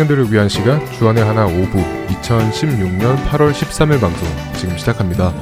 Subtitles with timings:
[0.00, 5.34] 청년들을 위한 시간 주안의 하나 5부 2016년 8월 13일 방송 지금 시작합니다.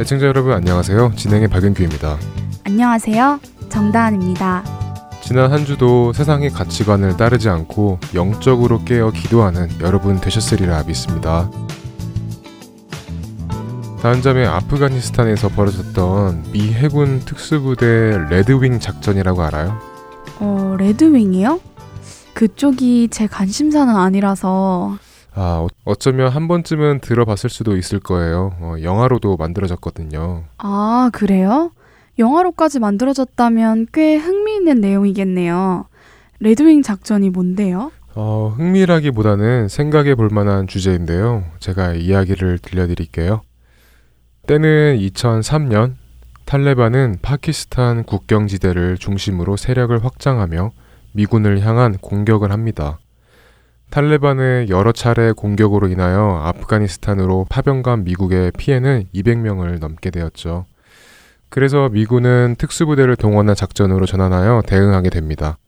[0.00, 1.12] 애청자 여러분 안녕하세요.
[1.16, 2.16] 진행의 박은규입니다.
[2.64, 3.40] 안녕하세요.
[3.68, 4.64] 정다은입니다.
[5.22, 11.50] 지난 한 주도 세상의 가치관을 따르지 않고 영적으로 깨어 기도하는 여러분 되셨으리라 믿습니다.
[14.02, 19.76] 다음 점에 아프가니스탄에서 벌어졌던 미 해군 특수부대 레드윙 작전이라고 알아요?
[20.40, 21.60] 어, 레드윙이요?
[22.34, 24.96] 그쪽이 제 관심사는 아니라서
[25.34, 28.52] 아, 어- 어쩌면 한 번쯤은 들어봤을 수도 있을 거예요.
[28.60, 30.44] 어, 영화로도 만들어졌거든요.
[30.58, 31.72] 아, 그래요?
[32.18, 35.86] 영화로까지 만들어졌다면 꽤 흥미있는 내용이겠네요.
[36.40, 37.90] 레드윙 작전이 뭔데요?
[38.14, 41.44] 어, 흥미라기보다는 생각해 볼 만한 주제인데요.
[41.60, 43.42] 제가 이야기를 들려드릴게요.
[44.48, 45.96] 때는 2003년
[46.46, 50.72] 탈레반은 파키스탄 국경지대를 중심으로 세력을 확장하며
[51.12, 52.98] 미군을 향한 공격을 합니다.
[53.90, 60.64] 탈레반의 여러 차례 공격으로 인하여 아프가니스탄으로 파병간 미국의 피해는 200명을 넘게 되었죠.
[61.50, 65.58] 그래서 미군은 특수부대를 동원한 작전으로 전환하여 대응하게 됩니다.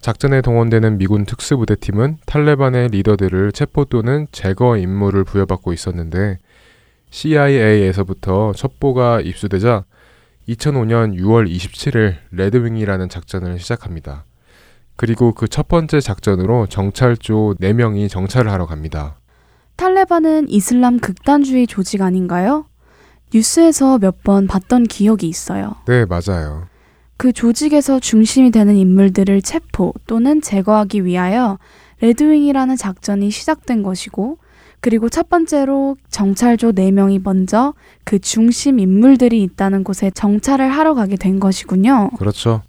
[0.00, 6.38] 작전에 동원되는 미군 특수부대팀은 탈레반의 리더들을 체포 또는 제거 임무를 부여받고 있었는데
[7.10, 9.84] CIA에서부터 첩보가 입수되자
[10.48, 14.24] 2005년 6월 27일 레드윙이라는 작전을 시작합니다.
[14.96, 19.16] 그리고 그 첫 번째 작전으로 정찰조 4명이 정찰을 하러 갑니다.
[19.76, 22.66] 탈레반은 이슬람 극단주의 조직 아닌가요?
[23.32, 25.76] 뉴스에서 몇 번 봤던 기억이 있어요.
[25.86, 26.66] 네, 맞아요.
[27.16, 31.58] 그 조직에서 중심이 되는 인물들을 체포 또는 제거하기 위하여
[32.00, 34.38] 레드윙이라는 작전이 시작된 것이고,
[34.80, 37.74] 그리고 첫 번째로 정찰조 4명이 먼저
[38.04, 42.10] 그 중심 인물들이 있다는 곳에 정찰을 하러 가게 된 것이군요.
[42.18, 42.62] 그렇죠.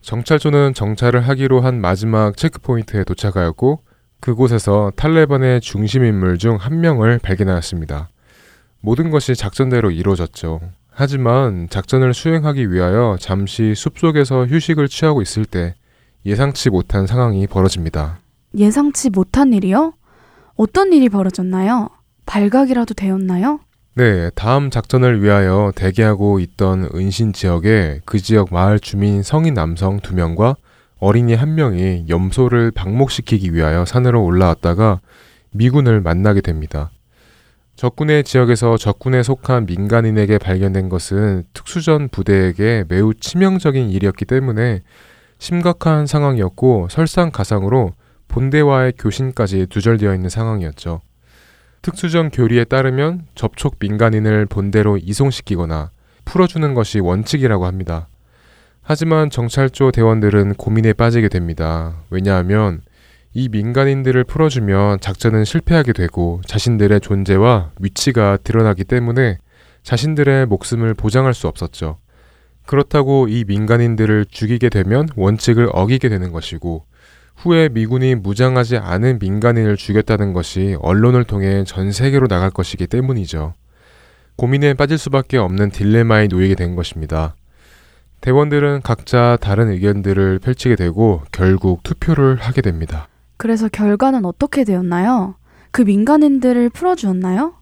[0.00, 3.80] 정찰조는 정찰을 하기로 한 마지막 체크포인트에 도착하였고
[4.20, 8.08] 그곳에서 탈레반의 중심 인물 중 한 명을 발견하였습니다.
[8.80, 10.60] 모든 것이 작전대로 이루어졌죠.
[10.90, 15.74] 하지만 작전을 수행하기 위하여 잠시 숲속에서 휴식을 취하고 있을 때
[16.26, 18.18] 예상치 못한 상황이 벌어집니다.
[18.56, 19.94] 예상치 못한 일이요?
[20.60, 21.88] 어떤 일이 벌어졌나요?
[22.26, 23.60] 발각이라도 되었나요?
[23.94, 30.14] 네, 다음 작전을 위하여 대기하고 있던 은신 지역에 그 지역 마을 주민 성인 남성 두
[30.14, 30.56] 명과
[30.98, 35.00] 어린이 한 명이 염소를 방목시키기 위하여 산으로 올라왔다가
[35.52, 36.90] 미군을 만나게 됩니다.
[37.76, 44.82] 적군의 지역에서 적군에 속한 민간인에게 발견된 것은 특수전 부대에게 매우 치명적인 일이었기 때문에
[45.38, 47.94] 심각한 상황이었고 설상가상으로
[48.30, 51.00] 본대와의 교신까지 두절되어 있는 상황이었죠.
[51.82, 55.90] 특수전 교리에 따르면 접촉 민간인을 본대로 이송시키거나
[56.24, 58.08] 풀어주는 것이 원칙이라고 합니다.
[58.82, 61.96] 하지만 정찰조 대원들은 고민에 빠지게 됩니다.
[62.10, 62.82] 왜냐하면
[63.32, 69.38] 이 민간인들을 풀어주면 작전은 실패하게 되고 자신들의 존재와 위치가 드러나기 때문에
[69.82, 71.98] 자신들의 목숨을 보장할 수 없었죠.
[72.66, 76.84] 그렇다고 이 민간인들을 죽이게 되면 원칙을 어기게 되는 것이고
[77.42, 83.54] 후에 미군이 무장하지 않은 민간인을 죽였다는 것이 언론을 통해 전 세계로 나갈 것이기 때문이죠.
[84.36, 87.34] 고민에 빠질 수밖에 없는 딜레마에 놓이게 된 것입니다.
[88.20, 93.08] 대원들은 각자 다른 의견들을 펼치게 되고 결국 투표를 하게 됩니다.
[93.38, 95.34] 그래서 결과는 어떻게 되었나요?
[95.70, 97.54] 그 민간인들을 풀어주었나요?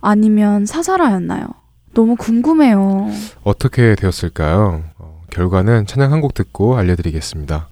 [0.00, 1.46] 아니면 사살하였나요?
[1.94, 3.08] 너무 궁금해요.
[3.44, 4.82] 어떻게 되었을까요?
[4.98, 7.68] 어, 결과는 찬양 한 곡 듣고 알려드리겠습니다.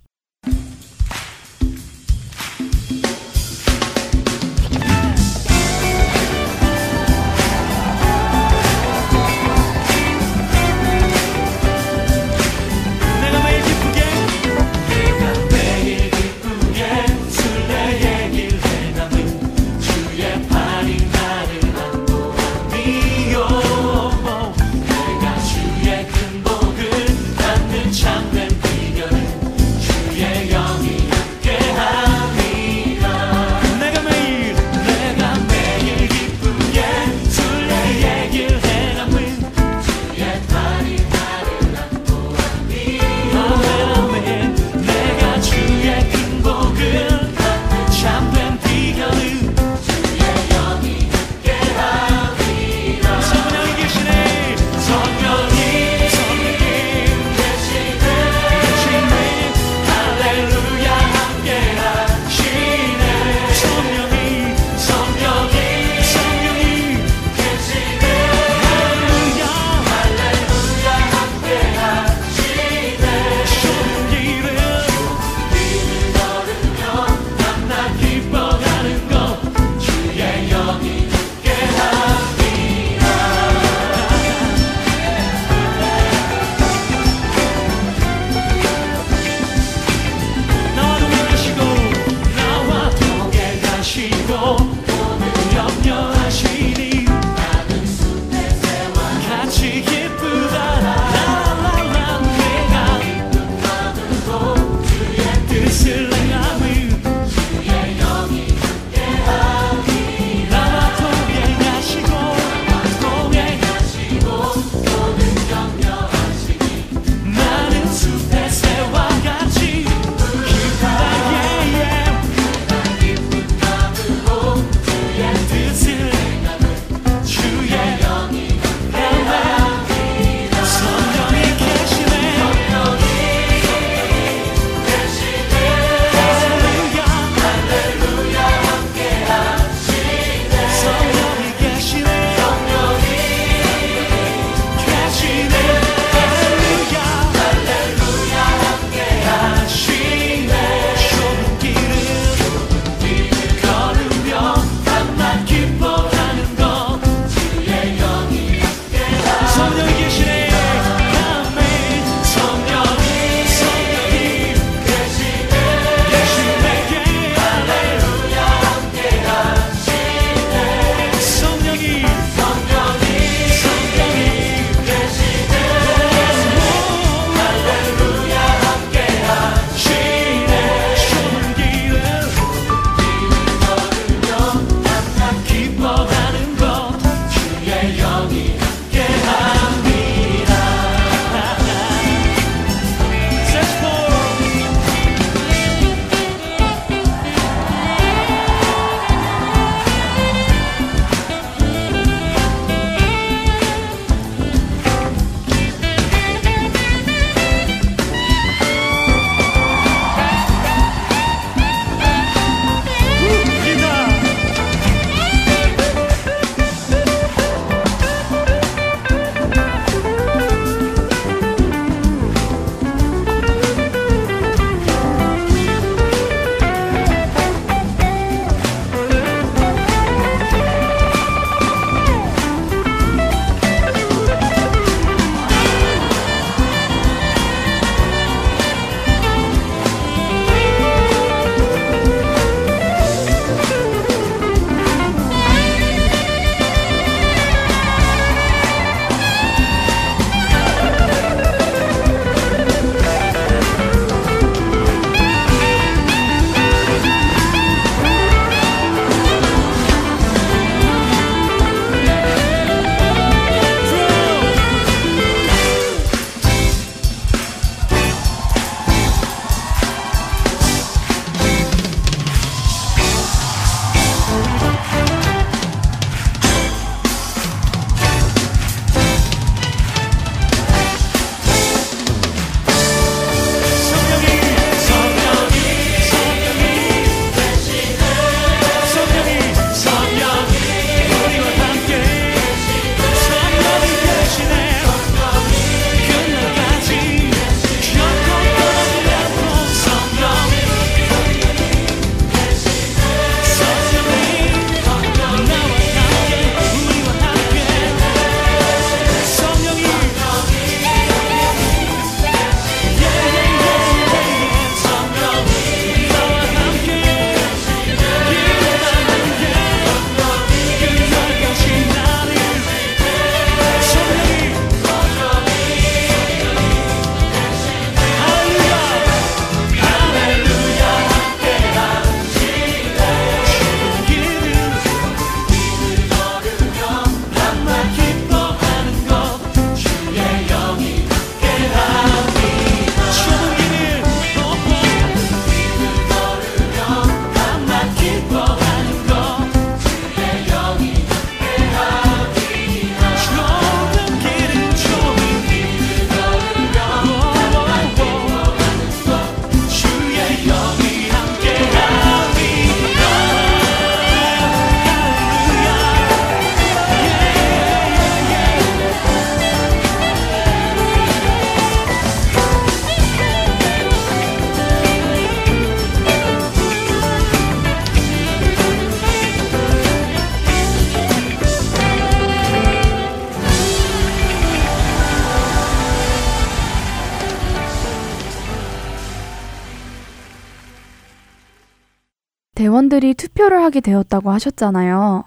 [392.59, 395.23] 대원들이 투표를 하게 되었다고 하셨잖아요.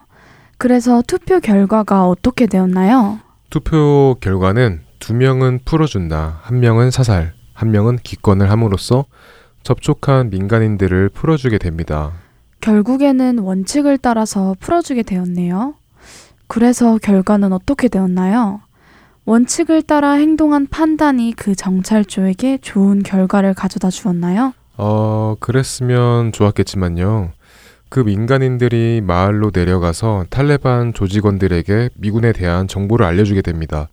[0.58, 3.20] 그래서 투표 결과가 어떻게 되었나요?
[3.50, 9.06] 투표 결과는 두 명은 풀어준다, 한 명은 사살, 한 명은 기권을 함으로써
[9.64, 12.12] 접촉한 민간인들을 풀어주게 됩니다.
[12.60, 15.76] 결국에는 원칙을 따라서 풀어주게 되었네요.
[16.48, 18.60] 그래서 결과는 어떻게 되었나요?
[19.24, 24.54] 원칙을 따라 행동한 판단이 그 정찰조에게 좋은 결과를 가져다 주었나요?
[24.84, 27.34] 어, 그랬으면 좋았겠지만요.
[27.90, 33.90] 그 민간인들이 마을로 내려가서 탈레반 조직원들에게 미군에 대한 정보를 알려주게 됩니다.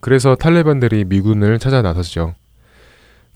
[0.00, 2.34] 그래서 탈레반들이 미군을 찾아 나섰죠.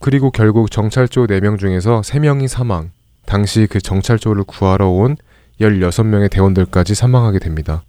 [0.00, 2.90] 그리고 결국 정찰조 4명 중에서 3명이 사망,
[3.25, 5.16] 당시 그 정찰조를 구하러 온
[5.59, 7.85] 16명의 대원들까지 사망하게 됩니다.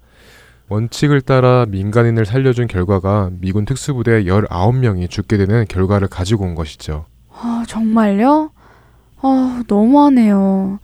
[0.69, 7.05] 원칙을 따라 민간인을 살려준 결과가 미군 특수부대 19명이 죽게 되는 결과를 가지고 온 것이죠.
[7.29, 8.51] 아, 정말요?
[9.21, 10.79] 아, 너무하네요.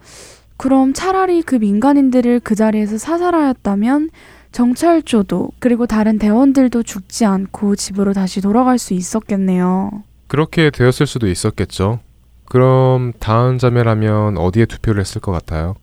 [0.57, 4.09] 그럼 차라리 그 민간인들을 그 자리에서 사살하였다면
[4.51, 10.03] 정찰조도 그리고 다른 대원들도 죽지 않고 집으로 다시 돌아갈 수 있었겠네요.
[10.27, 11.99] 그렇게 되었을 수도 있었겠죠.
[12.45, 15.75] 그럼 다음 자매라면 어디에 투표를 했을 것 같아요?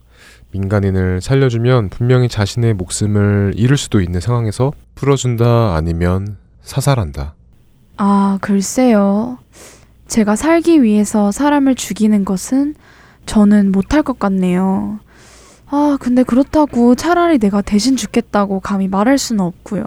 [0.52, 7.34] 민간인을 살려주면 분명히 자신의 목숨을 잃을 수도 있는 상황에서 풀어준다 아니면 사살한다.
[7.96, 9.38] 아, 글쎄요.
[10.10, 12.74] 제가 살기 위해서 사람을 죽이는 것은
[13.26, 14.98] 저는 못할 것 같네요.
[15.66, 19.84] 아, 근데 그렇다고 차라리 내가 대신 죽겠다고 감히 말할 수는 없고요.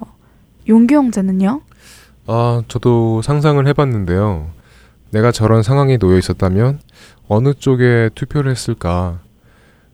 [0.70, 1.60] 용기 형제는요?
[2.28, 4.48] 아, 저도 상상을 해봤는데요.
[5.12, 6.80] 내가 저런 상황에 놓여 있었다면
[7.28, 9.20] 어느 쪽에 투표를 했을까?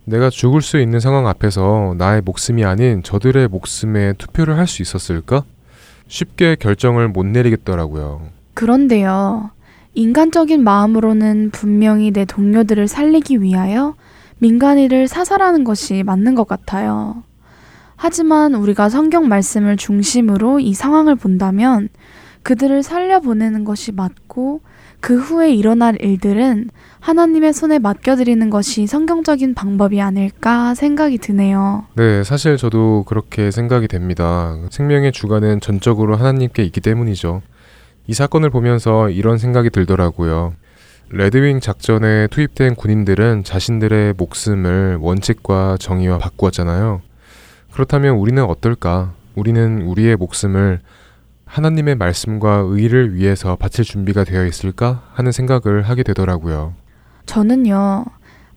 [0.06, 5.44] 내가 죽을 수 있는 상황 앞에서 나의 목숨이 아닌 저들의 목숨에 투표를 할 수 있었을까?
[6.08, 8.30] 쉽게 결정을 못 내리겠더라고요.
[8.54, 9.50] 그런데요.
[10.00, 13.96] 인간적인 마음으로는 분명히 내 동료들을 살리기 위하여
[14.38, 17.24] 민간인을 사살하는 것이 맞는 것 같아요.
[17.98, 21.90] 하지만 우리가 성경 말씀을 중심으로 이 상황을 본다면
[22.44, 24.62] 그들을 살려보내는 것이 맞고
[25.02, 26.70] 그 후에 일어날 일들은
[27.02, 31.84] 하나님의 손에 맡겨드리는 것이 성경적인 방법이 아닐까 생각이 드네요.
[31.96, 34.58] 네, 사실 저도 그렇게 생각이 됩니다.
[34.70, 37.42] 생명의 주관은 전적으로 하나님께 있기 때문이죠.
[38.08, 40.54] 이 사건을 보면서 이런 생각이 들더라고요.
[41.12, 47.02] 레드윙 작전에 투입된 군인들은 자신들의 목숨을 원칙과 정의와 바꾸었잖아요.
[47.72, 49.14] 그렇다면 우리는 어떨까?
[49.36, 50.82] 우리는 우리의 목숨을
[51.46, 56.74] 하나님의 말씀과 의를 위해서 바칠 준비가 되어 있을까 하는 생각을 하게 되더라고요.
[57.26, 58.06] 저는요,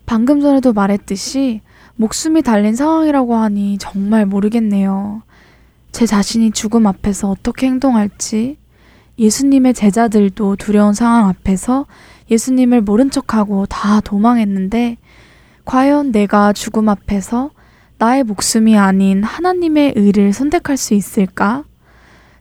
[0.05, 1.61] 방금 전에도 말했듯이
[1.95, 5.23] 목숨이 달린 상황이라고 하니 정말 모르겠네요.
[5.91, 8.57] 제 자신이 죽음 앞에서 어떻게 행동할지,
[9.19, 11.85] 예수님의 제자들도 두려운 상황 앞에서
[12.31, 14.97] 예수님을 모른 척하고 다 도망했는데,
[15.65, 17.51] 과연 내가 죽음 앞에서
[17.97, 21.63] 나의 목숨이 아닌 하나님의 의를 선택할 수 있을까?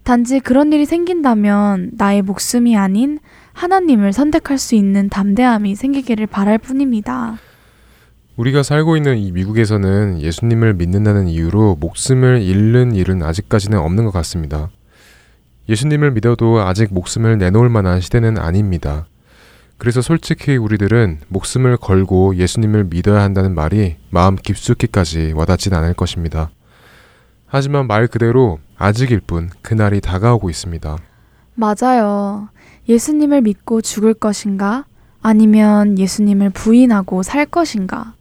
[0.02, 3.20] 단지 그런 일이 생긴다면 나의 목숨이 아닌
[3.52, 7.38] 하나님을 선택할 수 있는 담대함이 생기기를 바랄 뿐입니다.
[8.36, 14.70] 우리가 살고 있는 이 미국에서는 예수님을 믿는다는 이유로 목숨을 잃는 일은 아직까지는 없는 것 같습니다.
[15.68, 19.06] 예수님을 믿어도 아직 목숨을 내놓을 만한 시대는 아닙니다.
[19.78, 26.50] 그래서 솔직히 우리들은 목숨을 걸고 예수님을 믿어야 한다는 말이 마음 깊숙이까지 와닿진 않을 것입니다.
[27.46, 30.96] 하지만 말 그대로 아직일 뿐 그날이 다가오고 있습니다.
[31.54, 32.48] 맞아요.
[32.88, 34.86] 예수님을 믿고 죽을 것인가?
[35.20, 38.14] 아니면 예수님을 부인하고 살 것인가?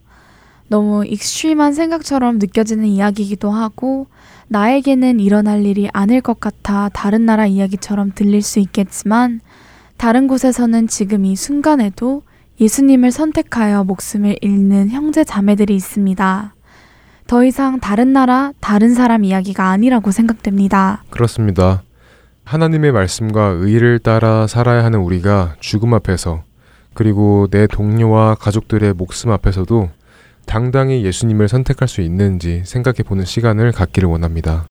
[0.68, 4.06] 너무 익스트림한 생각처럼 느껴지는 이야기이기도 하고,
[4.48, 9.40] 나에게는 일어날 일이 아닐 것 같아 다른 나라 이야기처럼 들릴 수 있겠지만,
[9.96, 12.22] 다른 곳에서는 지금 이 순간에도
[12.60, 16.54] 예수님을 선택하여 목숨을 잃는 형제 자매들이 있습니다.
[17.26, 21.02] 더 이상 다른 나라, 다른 사람 이야기가 아니라고 생각됩니다.
[21.10, 21.82] 그렇습니다.
[22.44, 26.42] 하나님의 말씀과 의를 따라 살아야 하는 우리가 죽음 앞에서
[26.94, 29.88] 그리고 내 동료와 가족들의 목숨 앞에서도
[30.46, 34.66] 당당히 예수님을 선택할 수 있는지 생각해 보는 시간을 갖기를 원합니다.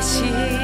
[0.00, 0.63] 心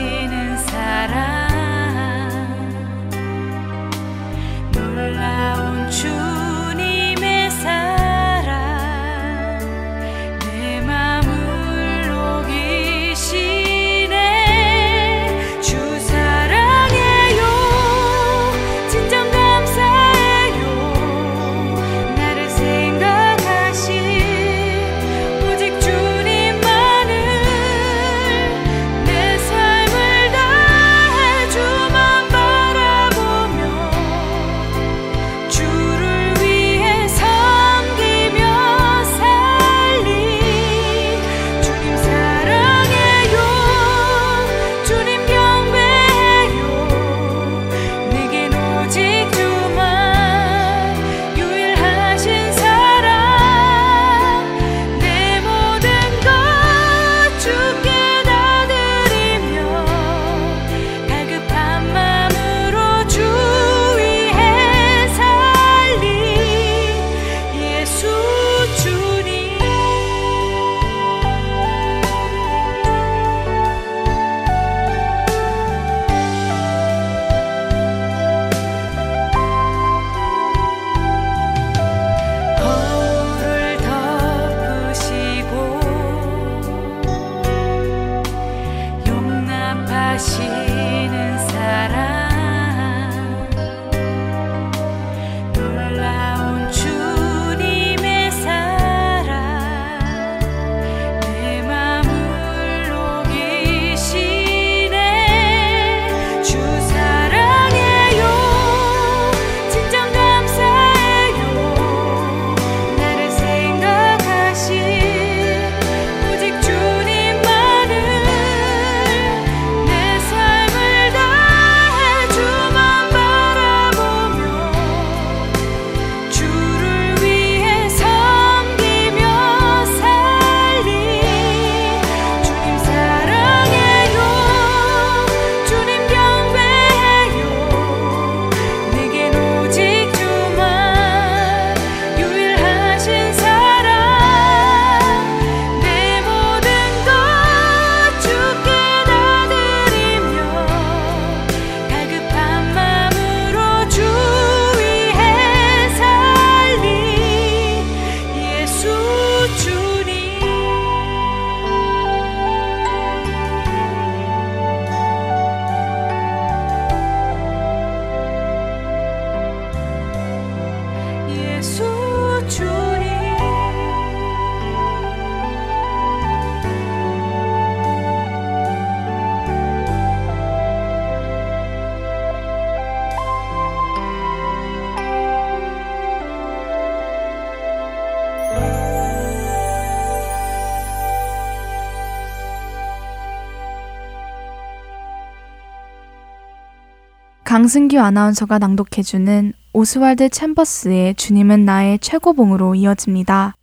[197.60, 203.54] 강승규 아나운서가 낭독해주는 오스왈드 챔버스의 주님은 나의 최고봉으로 이어집니다.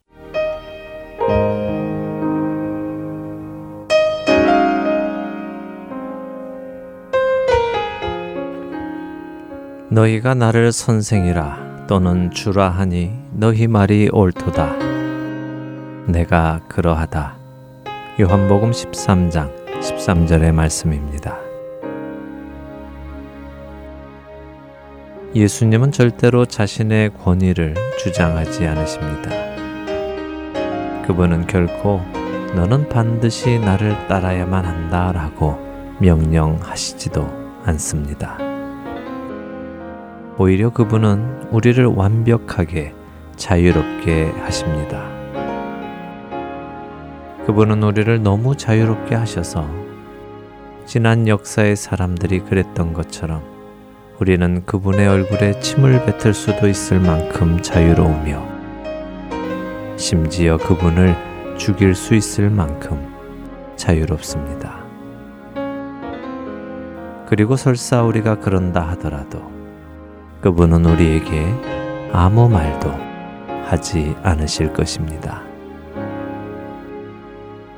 [9.89, 14.75] 너희가 나를 선생이라 또는 주라 하니 너희 말이 옳도다.
[16.07, 17.35] 내가 그러하다.
[18.19, 21.46] 요한복음 13장 13절의 말씀입니다.
[25.37, 29.29] 예수님은 절대로 자신의 권위를 주장하지 않으십니다.
[31.05, 32.01] 그분은 결코
[32.55, 35.59] 너는 반드시 나를 따라야만 한다 라고
[35.99, 37.21] 명령하시지도
[37.65, 38.39] 않습니다.
[40.39, 42.95] 오히려 그분은 우리를 완벽하게
[43.35, 45.07] 자유롭게 하십니다.
[47.45, 49.69] 그분은 우리를 너무 자유롭게 하셔서
[50.87, 53.56] 지난 역사의 사람들이 그랬던 것처럼
[54.19, 58.57] 우리는 그분의 얼굴에 침을 뱉을 수도 있을 만큼 자유로우며
[59.95, 61.15] 심지어 그분을
[61.57, 63.13] 죽일 수 있을 만큼
[63.75, 64.83] 자유롭습니다.
[67.27, 69.51] 그리고 설사 우리가 그런다 하더라도
[70.41, 71.45] 그분은 우리에게
[72.11, 72.89] 아무 말도
[73.65, 75.43] 하지 않으실 것입니다.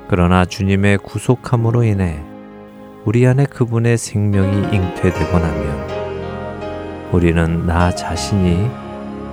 [0.08, 2.23] 그러나 주님의 구속함으로 인해
[3.04, 6.09] 우리 안에 그분의 생명이 잉태되고 나면
[7.12, 8.69] 우리는 나 자신이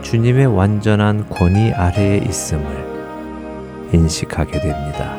[0.03, 2.65] 주님의 완전한 권위 아래에 있음을
[3.93, 5.17] 인식하게 됩니다.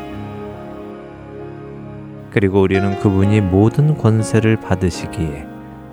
[2.32, 5.46] 그리고 우리는 그분이 모든 권세를 받으시기에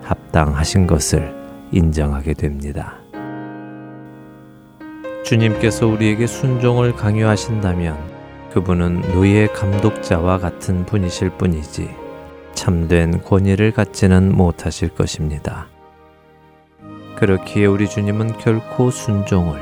[0.03, 1.35] 합당하신 것을
[1.71, 2.95] 인정하게 됩니다.
[5.23, 7.97] 주님께서 우리에게 순종을 강요하신다면
[8.53, 11.89] 그분은 노예 감독자와 같은 분이실 뿐이지
[12.53, 15.67] 참된 권위를 갖지는 못하실 것입니다.
[17.15, 19.59] 그렇기에 우리 주님은 결코 순종을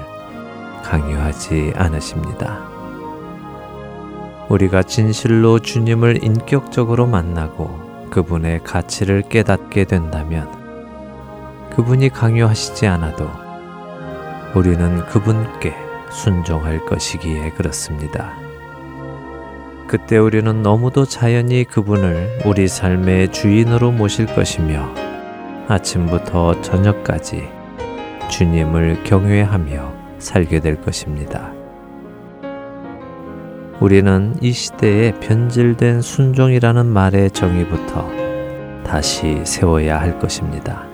[0.83, 2.73] 강요하지 않으십니다.
[4.49, 10.49] 우리가 진실로 주님을 인격적으로 만나고 그분의 가치를 깨닫게 된다면
[11.75, 13.29] 그분이 강요하시지 않아도
[14.53, 15.75] 우리는 그분께
[16.11, 18.35] 순종할 것이기에 그렇습니다.
[19.87, 25.12] 그때 우리는 너무도 자연히 그분을 우리 삶의 주인으로 모실 것이며
[25.67, 27.47] 아침부터 저녁까지
[28.29, 31.51] 주님을 경외하며 살게 될 것입니다.
[33.79, 38.09] 우리는 이 시대의 변질된 순종이라는 말의 정의부터
[38.83, 40.85] 다시 세워야 할 것입니다.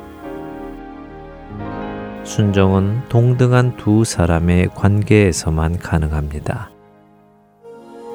[2.24, 6.70] 순종은 동등한 두 사람의 관계에서만 가능합니다.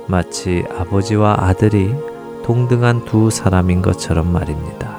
[0.07, 1.93] 마치 아버지와 아들이
[2.45, 4.94] 동등한 두 사람인 것처럼 말입니다.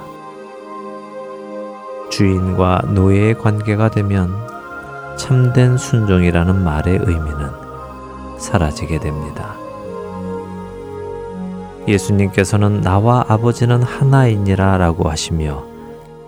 [2.15, 4.34] 주인과 노예의 관계가 되면
[5.17, 7.49] 참된 순종이라는 말의 의미는
[8.38, 9.58] 사라지게 됩니다.
[11.89, 15.65] 예수님께서는 나와 아버지는 하나이니라 라고 하시며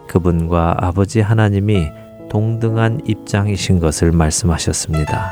[0.07, 1.87] 그분과 아버지 하나님이
[2.29, 5.31] 동등한 입장이신 것을 말씀하셨습니다.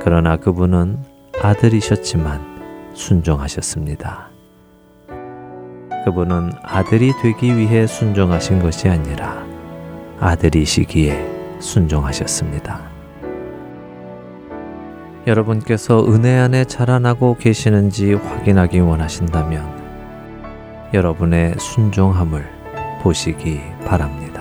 [0.00, 0.98] 그러나 그분은
[1.42, 4.31] 아들이셨지만 순종하셨습니다.
[6.04, 9.44] 그분은 아들이 되기 위해 순종하신 것이 아니라
[10.20, 12.90] 아들이시기에 순종하셨습니다.
[15.26, 19.82] 여러분께서 은혜 안에 자라나고 계시는지 확인하기 원하신다면
[20.92, 22.44] 여러분의 순종함을
[23.02, 24.31] 보시기 바랍니다.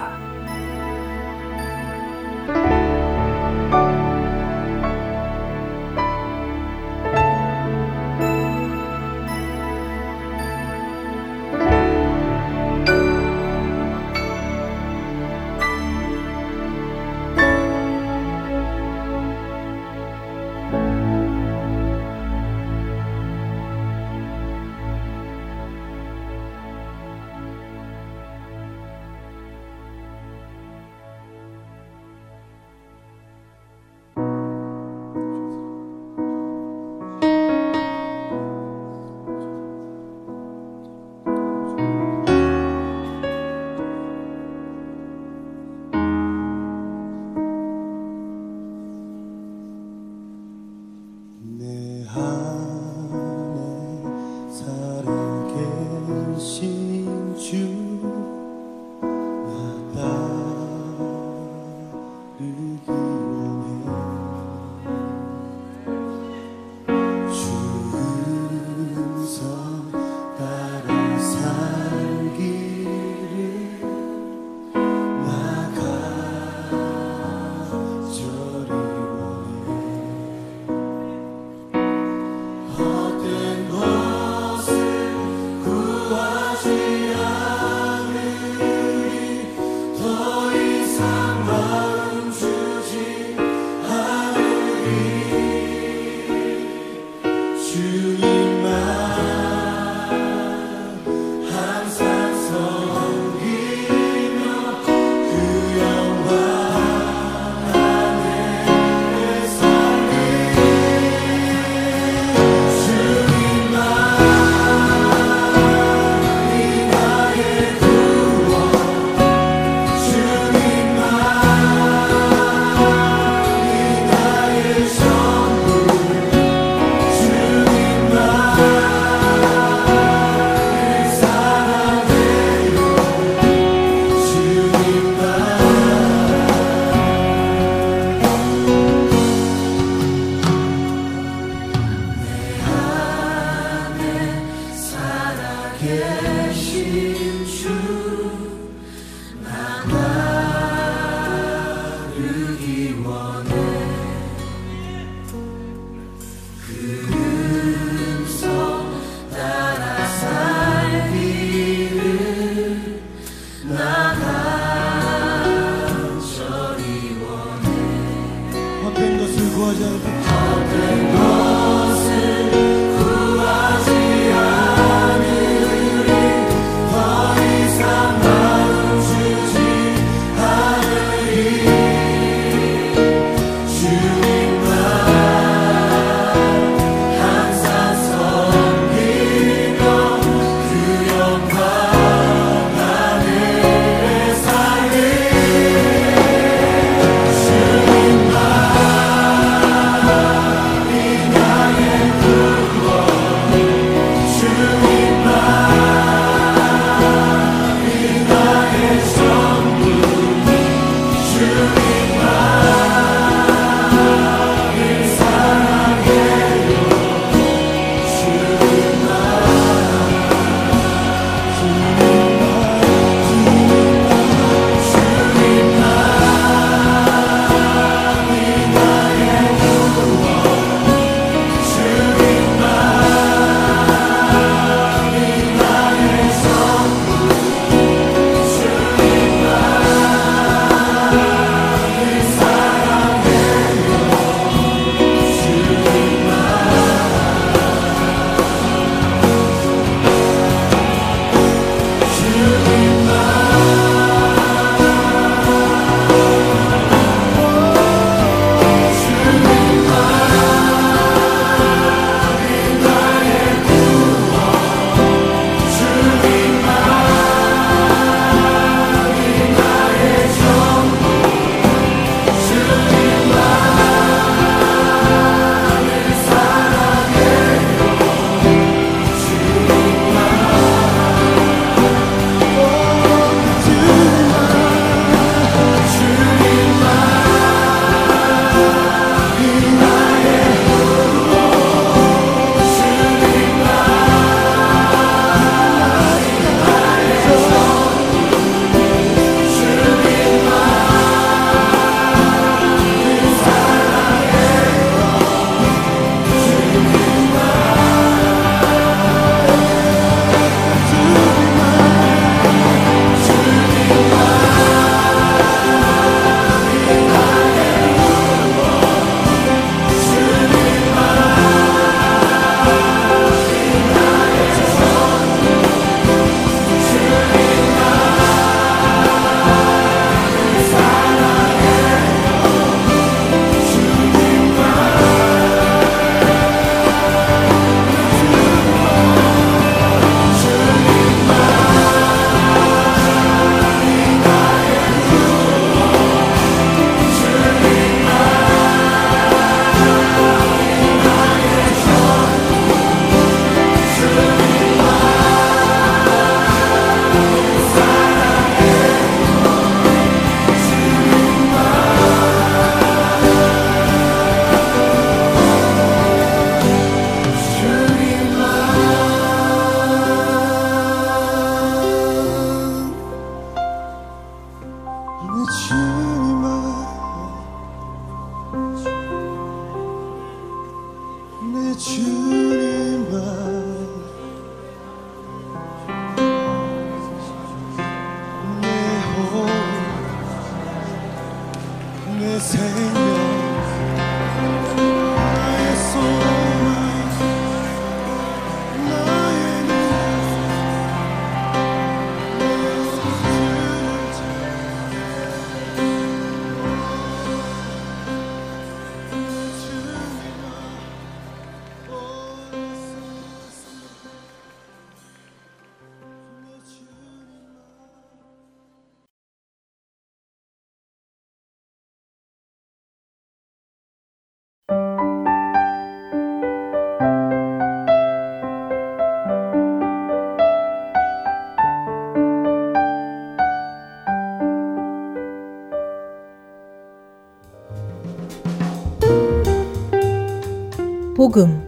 [441.31, 441.63] 복음,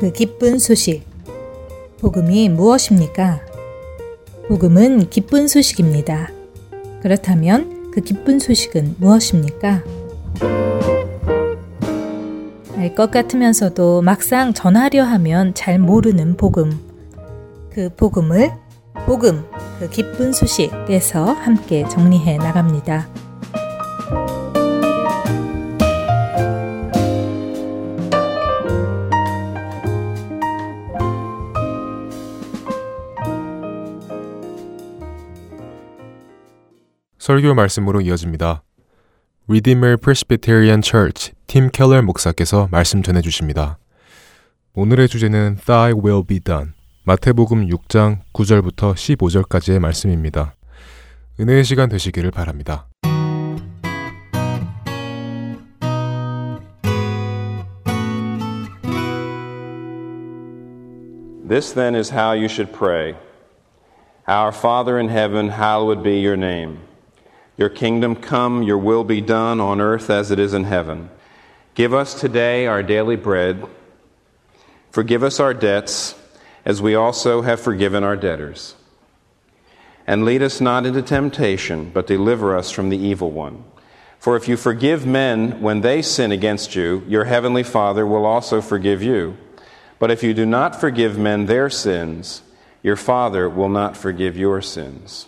[0.00, 1.06] 그 기쁜 소식.
[2.00, 3.40] 복음이 무엇입니까?
[4.48, 6.32] 복음은 기쁜 소식입니다.
[7.00, 9.84] 그렇다면 그 기쁜 소식은 무엇입니까?
[12.76, 16.76] 알 것 같으면서도 막상 전하려 하면 잘 모르는 복음.
[17.70, 18.50] 그 복음을
[19.06, 19.44] 복음,
[19.78, 23.06] 그 기쁜 소식에서 함께 정리해 나갑니다.
[37.28, 38.62] 설교 말씀으로 이어집니다.
[39.48, 43.76] Redeemer Presbyterian Church 팀 켈러 목사께서 말씀 전해 주십니다.
[44.72, 46.70] 오늘의 주제는 Thy will be done.
[47.04, 50.54] 마태복음 6장 9절부터 15절까지의 말씀입니다.
[51.38, 52.88] 은혜의 시간 되시기를 바랍니다.
[61.46, 63.16] This then is how you should pray
[64.26, 66.87] Our Father in heaven, hallowed be your name.
[67.58, 71.10] Your kingdom come, your will be done on earth as it is in heaven.
[71.74, 73.66] Give us today our daily bread.
[74.92, 76.14] Forgive us our debts,
[76.64, 78.76] as we also have forgiven our debtors.
[80.06, 83.64] And lead us not into temptation, but deliver us from the evil one.
[84.20, 88.60] For if you forgive men when they sin against you, your heavenly Father will also
[88.60, 89.36] forgive you.
[89.98, 92.42] But if you do not forgive men their sins,
[92.84, 95.26] your Father will not forgive your sins.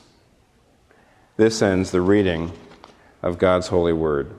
[1.40, 2.52] This ends the reading
[3.22, 4.34] of God's holy word.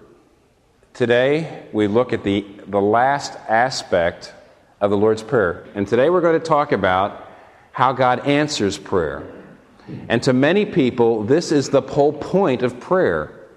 [0.94, 4.36] Today, we look at the, the last aspect
[4.80, 5.66] of the Lord's Prayer.
[5.74, 7.28] And today we're going to talk about
[7.72, 9.24] how God answers prayer.
[10.10, 13.48] And to many people, this is the whole point of prayer.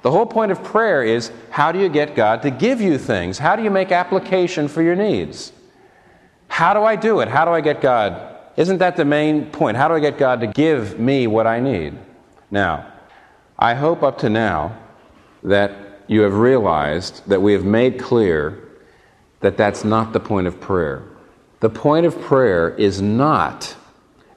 [0.00, 3.36] The whole point of prayer is how do you get God to give you things?
[3.36, 5.52] How do you make application for your needs?
[6.48, 7.28] How do I do it?
[7.28, 8.34] How do I get God?
[8.56, 9.76] Isn't that the main point?
[9.76, 11.98] How do I get God to give me what I need?
[12.50, 12.92] Now,
[13.64, 14.76] I hope up to now
[15.42, 15.72] that
[16.06, 18.62] you have realized that we have made clear
[19.40, 21.02] that that's not the point of prayer.
[21.60, 23.74] The point of prayer is not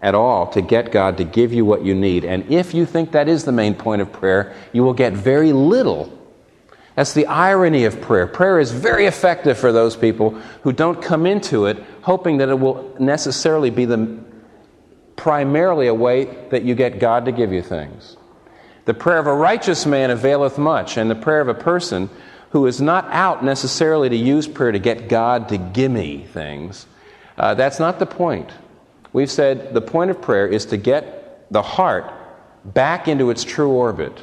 [0.02, 2.24] at all to get God to give you what you need.
[2.24, 5.52] And if you think that is the main point of prayer, you will get very
[5.52, 6.10] little.
[6.96, 8.28] That's the irony of prayer.
[8.28, 12.58] Prayer is very effective for those people who don't come into it hoping that it
[12.58, 14.24] will necessarily be the
[15.18, 18.16] primarily a way that you get God to give you things.
[18.88, 22.10] The prayer of a righteous man availeth much, and the prayer of a person
[22.52, 26.88] who is not out necessarily to use prayer to get God to gimme things,
[27.38, 28.50] uh, that's not the point.
[29.12, 32.10] We've said the point of prayer is to get the heart
[32.63, 34.21] back into its true orbit,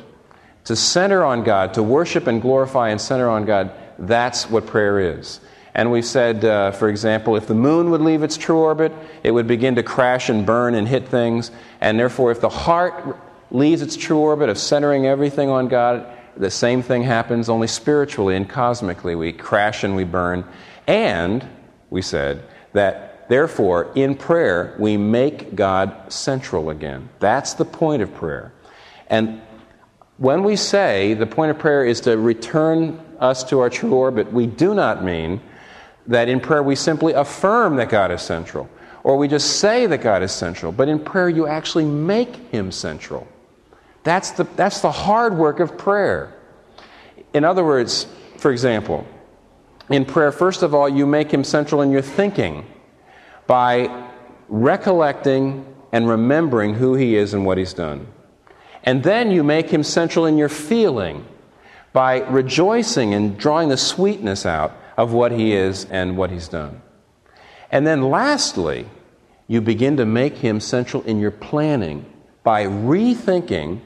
[0.65, 3.71] to center on God, to worship and glorify and center on God.
[3.99, 5.41] That's what prayer is.
[5.75, 9.33] And we've said, uh, for example, if the moon would leave its true orbit, it
[9.33, 11.51] would begin to crash and burn and hit things.
[11.83, 13.19] And therefore, if the heart
[13.55, 18.35] leaves its true orbit of centering everything on God, the same thing happens only spiritually
[18.35, 19.15] and cosmically.
[19.15, 20.45] We crash and we burn.
[20.89, 21.47] And
[21.89, 27.09] we said that therefore, in prayer, we make God central again.
[27.21, 28.53] That's the point of prayer.
[29.07, 29.41] And
[30.17, 34.33] when we say the point of prayer is to return us to our true orbit,
[34.33, 35.41] we do not mean
[36.09, 38.69] that in prayer we simply affirm that God is central,
[39.05, 42.73] or we just say that God is central, but in prayer you actually make Him
[42.73, 43.29] central.
[44.05, 46.33] That's the, that's the hard work of prayer.
[47.33, 49.07] In other words, for example,
[49.89, 52.67] in prayer, first of all, you make Him central in your thinking
[53.47, 54.09] by
[54.49, 58.07] recollecting and remembering who He is and what He's done.
[58.83, 61.27] And then you make Him central in your feeling
[61.95, 66.83] by rejoicing and drawing the sweetness out of what He is and what He's done.
[67.71, 68.87] And then lastly,
[69.49, 72.05] you begin to make Him central in your planning
[72.43, 73.81] by rethinking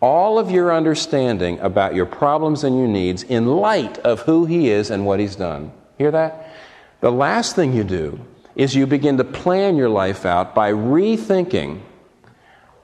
[0.00, 4.70] all of your understanding about your problems and your needs in light of who He
[4.70, 5.72] is and what He's done.
[5.96, 6.54] Hear that?
[7.00, 8.20] The last thing you do
[8.54, 11.80] is you begin to plan your life out by rethinking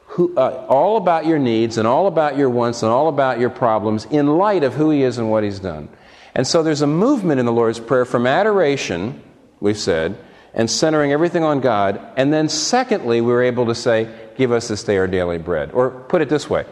[0.07, 3.51] who, uh, all about your needs and all about your wants and all about your
[3.51, 5.89] problems in light of who He is and what He's done.
[6.35, 9.23] And so there's a movement in the Lord's Prayer from adoration,
[9.61, 10.17] we've said,
[10.53, 12.01] and centering everything on God.
[12.17, 15.71] And then, secondly, we were able to say, Give us this day our daily bread.
[15.73, 16.65] Or put it this way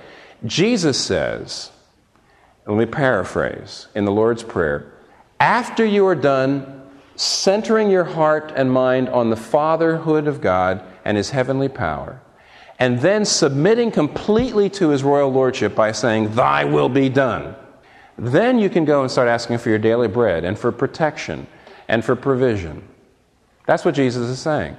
[0.45, 1.70] Jesus says,
[2.66, 4.93] let me paraphrase in the Lord's Prayer,
[5.40, 6.82] after you are done
[7.16, 12.20] centering your heart and mind on the fatherhood of God and His heavenly power,
[12.78, 17.55] and then submitting completely to His royal lordship by saying, Thy will be done,
[18.16, 21.47] then you can go and start asking for your daily bread and for protection
[21.88, 22.86] and for provision.
[23.66, 24.76] That's what Jesus is saying.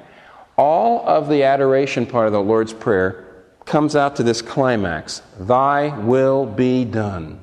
[0.58, 3.23] All of the adoration part of the Lord's Prayer
[3.66, 7.40] comes out to this climax Thy will be done.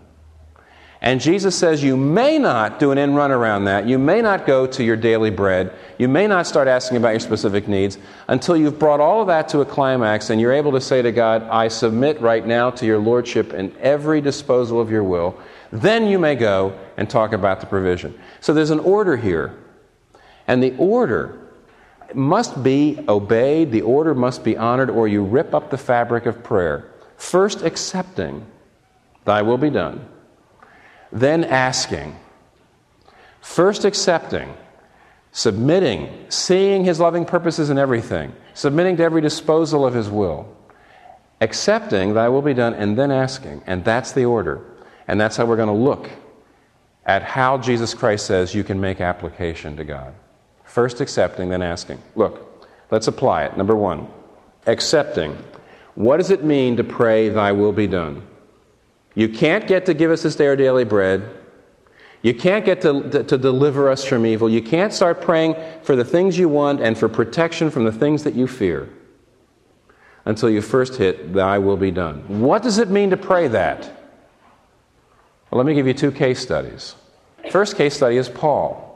[1.03, 3.87] And Jesus says you may not do an end run around that.
[3.87, 5.73] You may not go to your daily bread.
[5.97, 7.97] You may not start asking about your specific needs
[8.29, 11.11] until you've brought all of that to a climax and you're able to say to
[11.11, 15.39] God, I submit right now to your Lordship in every disposal of your will.
[15.73, 18.19] Then you may go and talk about the provision.
[18.41, 19.57] So there's an order here.
[20.47, 21.40] And the order
[22.15, 26.43] must be obeyed, the order must be honored, or you rip up the fabric of
[26.43, 26.91] prayer.
[27.17, 28.47] First, accepting
[29.25, 30.09] Thy will be done.
[31.13, 32.17] Then asking.
[33.41, 34.53] First accepting,
[35.33, 40.57] submitting, seeing his loving purposes in everything, submitting to every disposal of his will,
[41.41, 43.63] accepting, Thy will be done, and then asking.
[43.67, 44.65] And that's the order.
[45.09, 46.11] And that's how we're going to look
[47.05, 50.15] at how Jesus Christ says you can make application to God.
[50.71, 52.01] First accepting, then asking.
[52.15, 53.57] Look, let's apply it.
[53.57, 54.07] Number one,
[54.69, 55.37] accepting.
[55.97, 58.23] What does it mean to pray, Thy will be done?
[59.17, 61.29] You can't get to give us this day our daily bread.
[62.23, 64.49] You can't get to, to, to deliver us from evil.
[64.49, 68.23] You can't start praying for the things you want and for protection from the things
[68.23, 68.89] that you fear
[70.25, 72.41] until you first hit, Thy will be done.
[72.41, 73.87] What does it mean to pray that?
[75.51, 76.95] Well, let me give you two case studies.
[77.51, 78.90] First case study is Paul.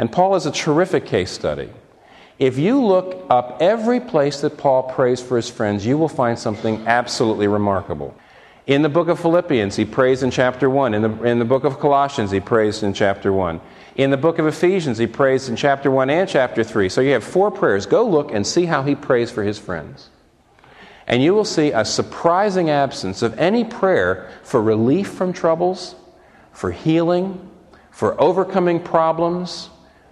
[0.00, 1.68] And Paul is a terrific case study.
[2.38, 6.38] If you look up every place that Paul prays for his friends, you will find
[6.38, 8.16] something absolutely remarkable.
[8.66, 10.94] In the book of Philippians, he prays in chapter 1.
[10.94, 13.60] In the, in the book of Colossians, he prays in chapter 1.
[13.96, 16.88] In the book of Ephesians, he prays in chapter 1 and chapter 3.
[16.88, 17.84] So you have four prayers.
[17.84, 20.08] Go look and see how he prays for his friends.
[21.06, 25.94] And you will see a surprising absence of any prayer for relief from troubles,
[26.52, 27.50] for healing,
[27.90, 29.68] for overcoming problems,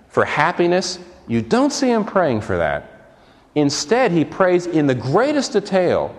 [0.08, 0.98] for happiness.
[1.26, 3.16] You don't see him praying for that.
[3.54, 6.14] Instead, he prays in the greatest detail.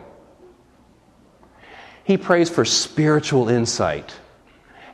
[2.04, 4.16] He prays for spiritual insight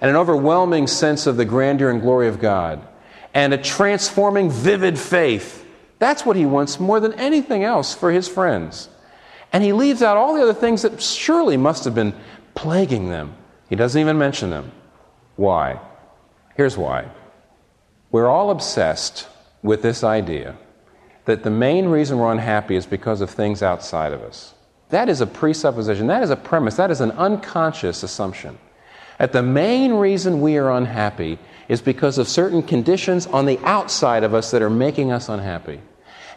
[0.02, 2.86] and an overwhelming sense of the grandeur and glory of God
[3.34, 5.66] and a transforming, vivid faith.
[6.00, 8.90] That's what he wants more than anything else for his friends.
[9.52, 12.14] And he leaves out all the other things that surely must have been
[12.54, 13.36] plaguing them.
[13.70, 14.72] He doesn't even mention them.
[15.36, 15.80] Why?
[16.56, 17.10] Here's why.
[18.16, 19.28] We're all obsessed
[19.62, 20.56] with this idea
[21.26, 24.54] that the main reason we're unhappy is because of things outside of us.
[24.88, 28.58] That is a presupposition, that is a premise, that is an unconscious assumption.
[29.20, 34.24] That the main reason we are unhappy is because of certain conditions on the outside
[34.24, 35.82] of us that are making us unhappy.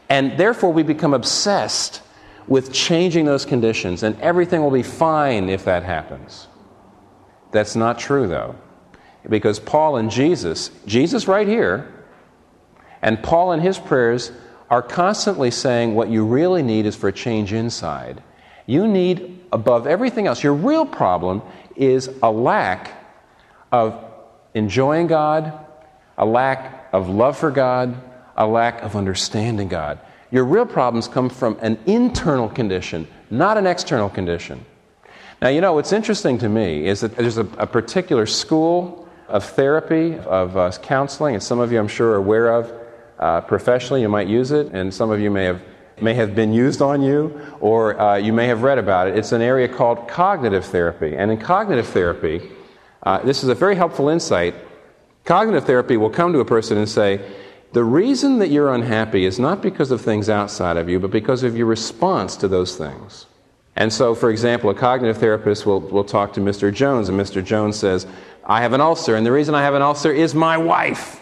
[0.08, 2.02] And therefore, we become obsessed
[2.48, 6.48] with changing those conditions, and everything will be fine if that happens.
[7.52, 8.56] That's not true, though.
[9.28, 11.92] Because Paul and Jesus, Jesus right here,
[13.02, 14.32] and Paul in his prayers
[14.70, 18.22] are constantly saying what you really need is for a change inside.
[18.66, 21.42] You need, above everything else, your real problem
[21.74, 22.92] is a lack
[23.72, 24.04] of
[24.54, 25.58] enjoying God,
[26.18, 27.96] a lack of love for God,
[28.36, 29.98] a lack of understanding God.
[30.30, 34.64] Your real problems come from an internal condition, not an external condition.
[35.40, 39.44] Now, you know, what's interesting to me is that there's a, a particular school of
[39.44, 42.72] therapy, of uh, counseling, and some of you I'm sure are aware of.
[43.18, 45.62] Uh, professionally, you might use it, and some of you may have,
[46.00, 49.16] may have been used on you, or uh, you may have read about it.
[49.16, 51.16] It's an area called cognitive therapy.
[51.16, 52.50] And in cognitive therapy,
[53.02, 54.54] uh, this is a very helpful insight.
[55.24, 57.20] Cognitive therapy will come to a person and say,
[57.72, 61.42] the reason that you're unhappy is not because of things outside of you, but because
[61.42, 63.26] of your response to those things.
[63.76, 66.74] And so, for example, a cognitive therapist will, will talk to Mr.
[66.74, 67.44] Jones, and Mr.
[67.44, 68.06] Jones says,
[68.48, 71.20] I have an ulcer, and the reason I have an ulcer is my wife.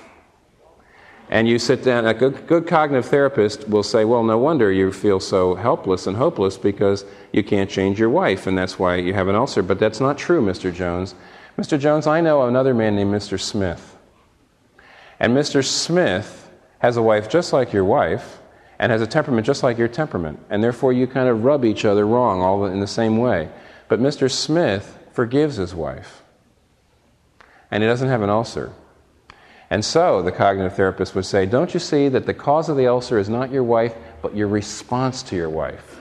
[1.29, 4.93] And you sit down, a good, good cognitive therapist will say, Well, no wonder you
[4.93, 9.13] feel so helpless and hopeless because you can't change your wife, and that's why you
[9.13, 9.63] have an ulcer.
[9.63, 10.73] But that's not true, Mr.
[10.73, 11.17] Jones.
[11.59, 11.81] Mr.
[11.81, 13.41] Jones, I know another man named Mr.
[13.41, 13.97] Smith.
[15.19, 15.65] And Mr.
[15.65, 16.49] Smith
[16.79, 18.39] has a wife just like your wife
[18.79, 20.39] and has a temperament just like your temperament.
[20.51, 23.49] And therefore, you kind of rub each other wrong all in the same way.
[23.89, 24.31] But Mr.
[24.31, 26.23] Smith forgives his wife,
[27.71, 28.73] and he doesn't have an ulcer.
[29.69, 32.87] And so, the cognitive therapist would say, Don't you see that the cause of the
[32.87, 36.01] ulcer is not your wife, but your response to your wife?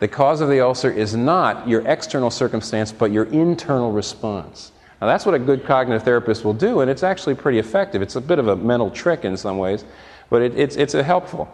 [0.00, 4.72] The cause of the ulcer is not your external circumstance, but your internal response.
[5.00, 8.02] Now, that's what a good cognitive therapist will do, and it's actually pretty effective.
[8.02, 9.84] It's a bit of a mental trick in some ways,
[10.28, 11.52] but it, it's, it's helpful.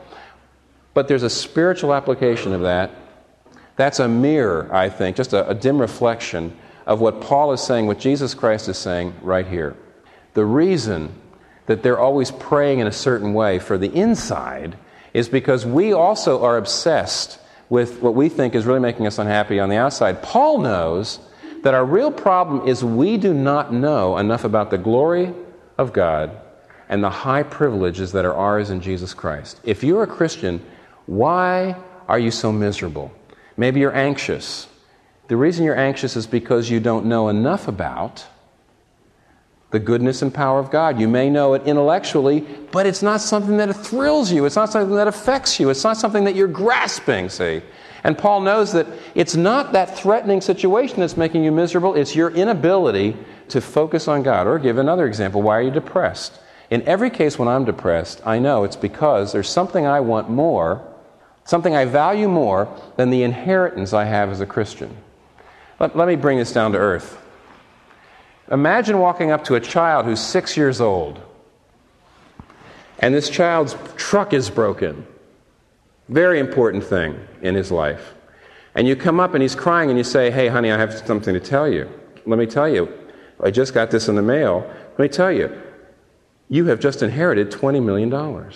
[0.95, 2.91] But there's a spiritual application of that.
[3.76, 6.57] That's a mirror, I think, just a, a dim reflection
[6.89, 9.76] of what Paul is saying, what Jesus Christ is saying right here.
[10.32, 11.14] The reason
[11.66, 14.76] that they're always praying in a certain way for the inside
[15.12, 19.61] is because we also are obsessed with what we think is really making us unhappy
[19.61, 20.22] on the outside.
[20.22, 21.20] Paul knows
[21.62, 25.34] that our real problem is we do not know enough about the glory
[25.76, 26.30] of God
[26.89, 29.61] and the high privileges that are ours in Jesus Christ.
[29.62, 30.64] If you're a Christian,
[31.05, 31.76] why
[32.09, 33.12] are you so miserable?
[33.59, 34.68] Maybe you're anxious.
[35.29, 38.26] The reason you're anxious is because you don't know enough about
[39.70, 40.99] the goodness and power of God.
[40.99, 42.41] You may know it intellectually,
[42.72, 44.47] but it's not something that thrills you.
[44.47, 45.68] It's not something that affects you.
[45.68, 47.61] It's not something that you're grasping, see.
[48.05, 52.31] And Paul knows that it's not that threatening situation that's making you miserable, it's your
[52.31, 53.14] inability
[53.49, 54.47] to focus on God.
[54.47, 56.41] Or give another example why are you depressed?
[56.70, 60.83] In every case when I'm depressed, I know it's because there's something I want more,
[61.45, 64.97] something I value more than the inheritance I have as a Christian.
[65.79, 67.20] Let, let me bring this down to earth.
[68.51, 71.20] Imagine walking up to a child who's six years old,
[72.99, 75.07] and this child's truck is broken.
[76.09, 78.14] Very important thing in his life.
[78.74, 81.35] And you come up and he's crying and you say, Hey, honey, I have something
[81.35, 81.89] to tell you.
[82.26, 82.93] Let me tell you,
[83.43, 84.66] I just got this in the mail.
[84.91, 85.61] Let me tell you,
[86.49, 88.12] you have just inherited $20 million.
[88.12, 88.51] Uh,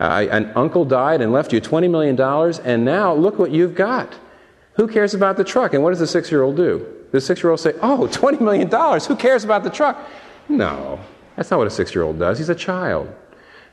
[0.00, 2.18] an uncle died and left you $20 million,
[2.64, 4.14] and now look what you've got.
[4.74, 5.74] Who cares about the truck?
[5.74, 6.86] And what does the six year old do?
[7.10, 8.70] The six year old say, Oh, $20 million.
[9.00, 9.98] Who cares about the truck?
[10.48, 10.98] No,
[11.36, 12.38] that's not what a six year old does.
[12.38, 13.12] He's a child.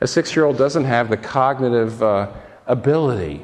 [0.02, 2.32] A six year old doesn't have the cognitive uh,
[2.68, 3.42] ability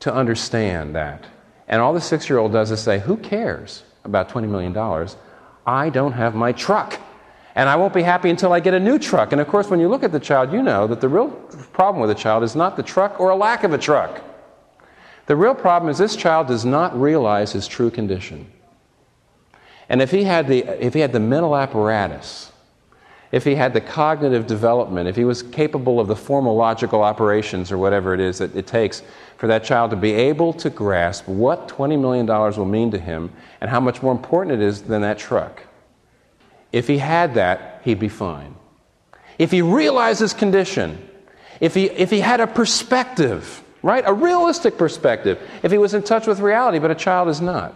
[0.00, 1.24] to understand that.
[1.68, 4.76] And all the six year old does is say, Who cares about $20 million?
[5.66, 7.00] I don't have my truck.
[7.56, 9.32] And I won't be happy until I get a new truck.
[9.32, 11.30] And of course, when you look at the child, you know that the real
[11.72, 14.22] problem with the child is not the truck or a lack of a truck.
[15.26, 18.50] The real problem is this child does not realize his true condition.
[19.88, 22.52] And if he had the, if he had the mental apparatus,
[23.32, 27.72] if he had the cognitive development, if he was capable of the formal logical operations
[27.72, 29.02] or whatever it is that it takes
[29.36, 33.30] for that child to be able to grasp what $20 million will mean to him
[33.60, 35.62] and how much more important it is than that truck.
[36.72, 38.54] If he had that, he'd be fine.
[39.38, 41.08] If he realized his condition,
[41.60, 44.04] if he, if he had a perspective, right?
[44.06, 47.74] A realistic perspective, if he was in touch with reality, but a child is not.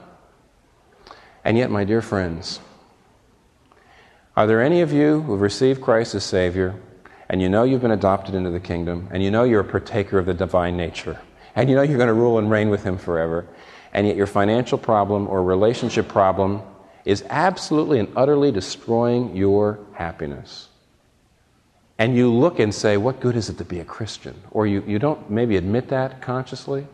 [1.45, 2.61] And yet, my dear friends,
[4.37, 6.75] are there any of you who have received Christ as Savior
[7.29, 10.19] and you know you've been adopted into the kingdom and you know you're a partaker
[10.19, 11.21] of the divine nature
[11.55, 13.47] and you know you're going to rule and reign with Him forever
[13.93, 16.63] and yet your financial problem or relationship problem
[17.05, 20.70] is absolutely and utterly destroying your happiness?
[22.01, 24.35] And you look and say, What good is it to be a Christian?
[24.53, 26.87] Or you, you don't maybe admit that consciously,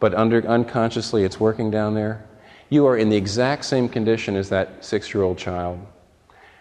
[0.00, 2.26] but under, unconsciously it's working down there.
[2.68, 5.78] You are in the exact same condition as that six year old child.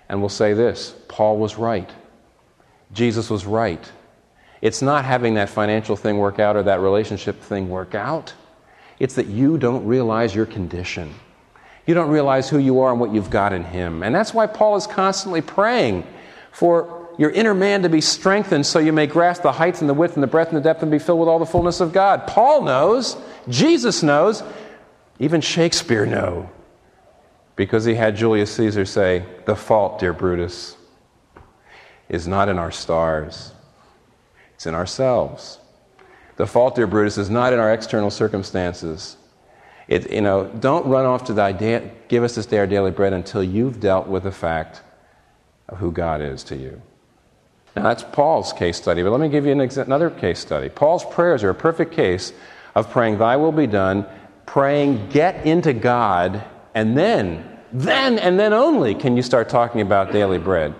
[0.07, 1.89] And we'll say this Paul was right.
[2.93, 3.91] Jesus was right.
[4.61, 8.35] It's not having that financial thing work out or that relationship thing work out.
[8.99, 11.11] It's that you don't realize your condition.
[11.87, 14.03] You don't realize who you are and what you've got in Him.
[14.03, 16.05] And that's why Paul is constantly praying
[16.51, 19.93] for your inner man to be strengthened so you may grasp the height and the
[19.93, 21.93] width and the breadth and the depth and be filled with all the fullness of
[21.93, 22.27] God.
[22.27, 23.17] Paul knows,
[23.49, 24.43] Jesus knows,
[25.19, 26.47] even Shakespeare knows
[27.57, 30.77] because he had Julius Caesar say, The fault, dear Brutus,
[32.07, 33.51] is not in our stars,
[34.55, 35.59] it's in ourselves.
[36.37, 39.17] The fault, dear Brutus, is not in our external circumstances.
[39.87, 42.91] It, you know, don't run off to thy da- give us this day our daily
[42.91, 44.81] bread until you've dealt with the fact
[45.67, 46.81] of who God is to you.
[47.77, 50.67] Now, that's Paul's case study, but let me give you an ex- another case study.
[50.67, 52.33] Paul's prayers are a perfect case
[52.73, 54.03] of praying, Thy will be done,
[54.47, 60.11] praying, get into God and then, then and then only can you start talking about
[60.11, 60.73] daily bread.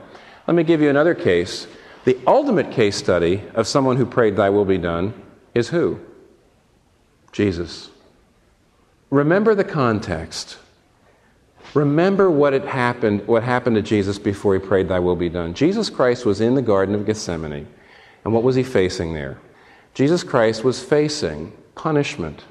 [0.48, 1.68] Let me give you another case.
[2.06, 5.14] The ultimate case study of someone who prayed, Thy will be done,
[5.54, 6.00] is who?
[7.32, 7.92] Jesus.
[9.12, 10.58] Remember the context.
[11.78, 15.54] Remember what happened, what happened to Jesus before he prayed, Thy will be done.
[15.54, 17.68] Jesus Christ was in the Garden of Gethsemane.
[18.26, 19.38] And what was he facing there?
[19.94, 22.46] Jesus Christ was facing punishment.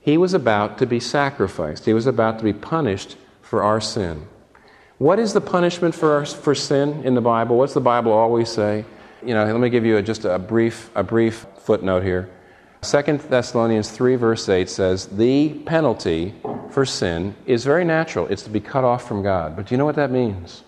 [0.00, 4.26] He was about to be sacrificed, he was about to be punished for our sin.
[4.98, 7.56] What is the punishment for, our, for sin in the Bible?
[7.58, 8.84] What's the Bible always say?
[9.24, 12.28] You know, let me give you a, just a brief, a brief footnote here.
[12.80, 16.34] 2 Thessalonians 3, verse 8 says, The penalty
[16.72, 18.26] for sin is very natural.
[18.28, 19.56] It's to be cut off from God.
[19.56, 20.64] But do you know what that means?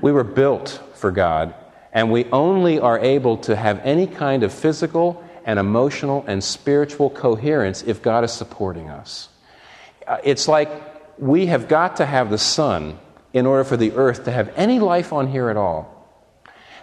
[0.00, 1.54] We were built for God,
[1.92, 7.10] and we only are able to have any kind of physical and emotional and spiritual
[7.10, 9.28] coherence if God is supporting us.
[10.06, 10.70] Uh, it's like
[11.18, 12.98] we have got to have the sun
[13.32, 15.94] in order for the earth to have any life on here at all.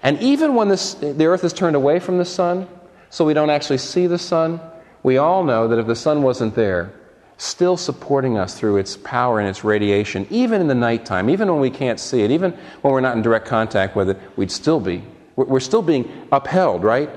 [0.03, 2.67] And even when this, the earth is turned away from the sun,
[3.09, 4.59] so we don't actually see the sun,
[5.03, 6.91] we all know that if the sun wasn't there,
[7.38, 11.59] still supporting us through its power and its radiation, even in the nighttime, even when
[11.59, 14.79] we can't see it, even when we're not in direct contact with it, we'd still
[14.79, 15.03] be.
[15.36, 17.09] We're still being upheld, right,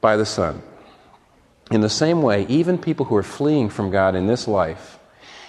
[0.00, 0.62] by the sun.
[1.70, 4.98] In the same way, even people who are fleeing from God in this life,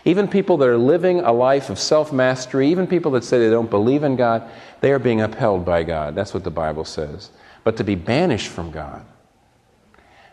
[0.04, 3.52] even people that are living a life of self mastery, even people that say they
[3.52, 4.50] don't believe in God,
[4.82, 6.16] they are being upheld by God.
[6.16, 7.30] That's what the Bible says.
[7.64, 9.06] But to be banished from God,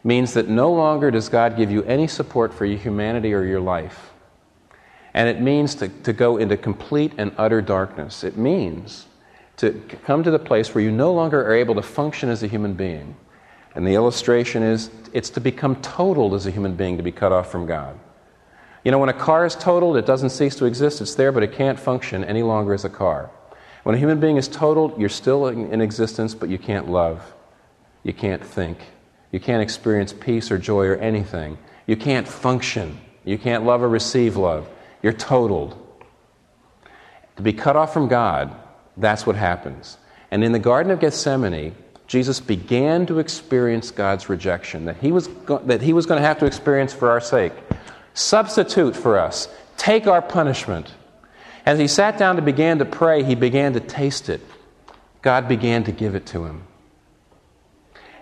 [0.04, 3.60] means that no longer does God give you any support for your humanity or your
[3.60, 4.12] life.
[5.14, 8.22] And it means to, to go into complete and utter darkness.
[8.22, 9.06] It means
[9.56, 9.72] to
[10.04, 12.74] come to the place where you no longer are able to function as a human
[12.74, 13.16] being.
[13.74, 17.32] And the illustration is it's to become totaled as a human being, to be cut
[17.32, 17.98] off from God.
[18.84, 21.00] You know, when a car is totaled, it doesn't cease to exist.
[21.00, 23.30] It's there, but it can't function any longer as a car.
[23.82, 27.34] When a human being is totaled, you're still in, in existence, but you can't love.
[28.04, 28.78] You can't think.
[29.30, 31.58] You can't experience peace or joy or anything.
[31.86, 32.98] You can't function.
[33.24, 34.68] You can't love or receive love.
[35.02, 35.76] You're totaled.
[37.36, 38.54] To be cut off from God,
[38.96, 39.98] that's what happens.
[40.30, 41.74] And in the Garden of Gethsemane,
[42.06, 46.26] Jesus began to experience God's rejection that he was, go- that he was going to
[46.26, 47.52] have to experience for our sake.
[48.14, 49.48] Substitute for us.
[49.76, 50.92] Take our punishment.
[51.66, 54.40] As he sat down to begin to pray, he began to taste it.
[55.20, 56.62] God began to give it to him.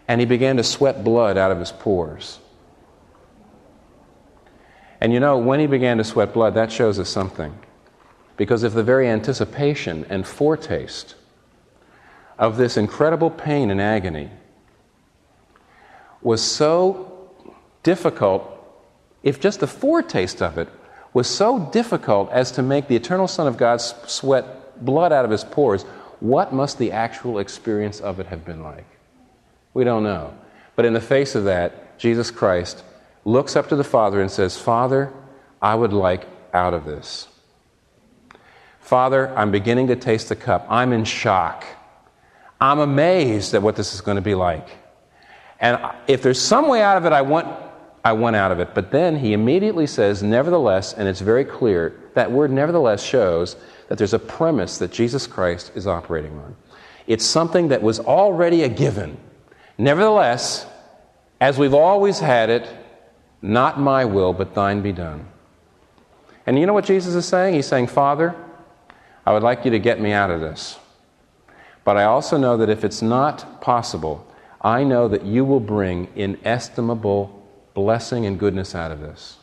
[0.09, 2.39] And he began to sweat blood out of his pores.
[5.01, 7.59] And you know, when he began to sweat blood, that shows us something.
[8.37, 11.15] Because if the very anticipation and foretaste
[12.39, 14.31] of this incredible pain and agony
[16.23, 17.31] was so
[17.83, 18.53] difficult,
[19.23, 20.69] if just the foretaste of it
[21.15, 25.31] was so difficult as to make the eternal Son of God sweat blood out of
[25.31, 25.85] his pores,
[26.21, 28.96] what must the actual experience of it have been like?
[29.77, 30.33] We don't know.
[30.75, 32.83] But in the face of that, Jesus Christ
[33.27, 35.13] looks up to the Father and says, Father,
[35.61, 37.29] I would like out of this.
[38.81, 40.67] Father, I'm beginning to taste the cup.
[40.71, 41.67] I'm in shock.
[42.59, 44.67] I'm amazed at what this is going to be like.
[45.61, 47.47] And if there's some way out of it, I want,
[48.03, 48.75] I want out of it.
[48.75, 53.57] But then he immediately says, nevertheless, and it's very clear, that word nevertheless shows
[53.91, 56.57] that there's a premise that Jesus Christ is operating on.
[57.07, 59.19] It's something that was already a given.
[59.79, 60.67] Nevertheless,
[61.41, 62.69] as we've always had it,
[63.43, 65.29] not my will, but thine be done.
[66.47, 67.55] And you know what Jesus is saying?
[67.55, 68.35] He's saying, Father,
[69.27, 70.79] I would like you to get me out of this.
[71.85, 74.27] But I also know that if it's not possible,
[74.61, 79.37] I know that you will bring inestimable blessing and goodness out of this.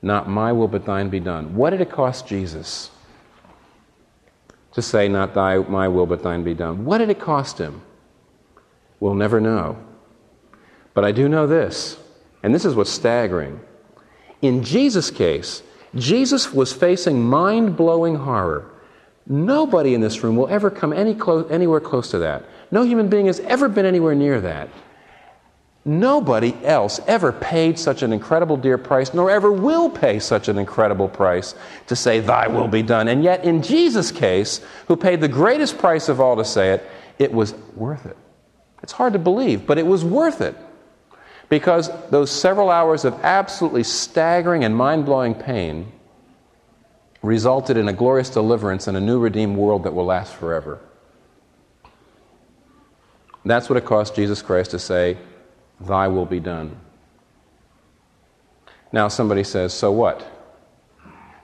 [0.00, 1.56] Not my will, but thine be done.
[1.56, 2.90] What did it cost Jesus
[4.72, 6.84] to say, Not thy, my will, but thine be done?
[6.84, 7.82] What did it cost him?
[9.00, 9.76] We'll never know.
[10.94, 11.98] But I do know this,
[12.42, 13.60] and this is what's staggering.
[14.42, 15.62] In Jesus' case,
[15.94, 18.70] Jesus was facing mind blowing horror.
[19.26, 22.44] Nobody in this room will ever come any close, anywhere close to that.
[22.70, 24.68] No human being has ever been anywhere near that.
[25.84, 30.58] Nobody else ever paid such an incredible dear price, nor ever will pay such an
[30.58, 31.54] incredible price
[31.86, 33.06] to say, Thy will be done.
[33.06, 36.90] And yet, in Jesus' case, who paid the greatest price of all to say it,
[37.20, 38.16] it was worth it.
[38.82, 40.56] It's hard to believe, but it was worth it.
[41.48, 45.92] Because those several hours of absolutely staggering and mind blowing pain
[47.22, 50.80] resulted in a glorious deliverance and a new redeemed world that will last forever.
[53.44, 55.16] That's what it cost Jesus Christ to say,
[55.80, 56.76] Thy will be done.
[58.92, 60.26] Now, somebody says, So what?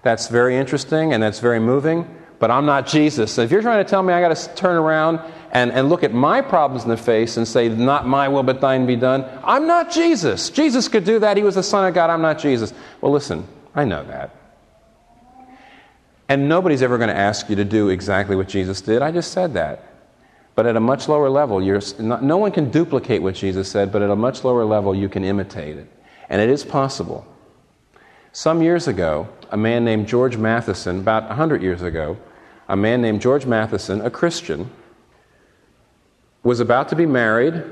[0.03, 2.09] That's very interesting and that's very moving,
[2.41, 3.33] but I'm not Jesus.
[3.33, 5.20] So if you're trying to tell me I got to turn around
[5.53, 8.61] and, and look at my problems in the face and say, Not my will, but
[8.61, 10.50] thine be done, I'm not Jesus.
[10.50, 11.36] Jesus could do that.
[11.36, 12.11] He was the Son of God.
[12.11, 12.72] I'm not Jesus.
[13.00, 14.34] Well, listen, I know that.
[16.28, 19.03] And nobody's ever going to ask you to do exactly what Jesus did.
[19.03, 19.84] I just said that.
[20.55, 21.61] But at a much lower level,
[21.98, 25.09] not, no one can duplicate what Jesus said, but at a much lower level, you
[25.09, 25.90] can imitate it.
[26.28, 27.26] And it is possible.
[28.32, 32.16] Some years ago, a man named George Matheson, about 100 years ago,
[32.68, 34.70] a man named George Matheson, a Christian,
[36.43, 37.62] was about to be married,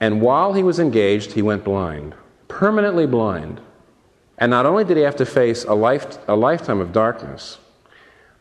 [0.00, 2.14] and while he was engaged, he went blind,
[2.48, 3.60] permanently blind.
[4.38, 7.58] And not only did he have to face a, life, a lifetime of darkness,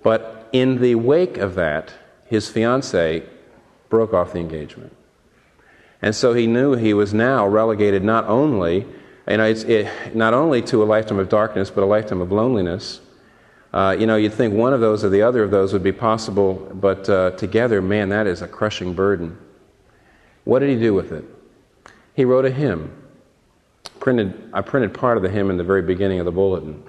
[0.01, 1.93] but in the wake of that,
[2.26, 3.24] his fiancee
[3.89, 4.95] broke off the engagement.
[6.01, 8.86] And so he knew he was now relegated not only,
[9.30, 12.99] you know, it, not only to a lifetime of darkness, but a lifetime of loneliness.
[13.74, 15.91] Uh, you know, you'd think one of those or the other of those would be
[15.91, 19.36] possible, but uh, together, man, that is a crushing burden.
[20.43, 21.26] What did he do with it?
[22.13, 22.95] He wrote a hymn.
[23.99, 26.84] Printed, I printed part of the hymn in the very beginning of the bulletin.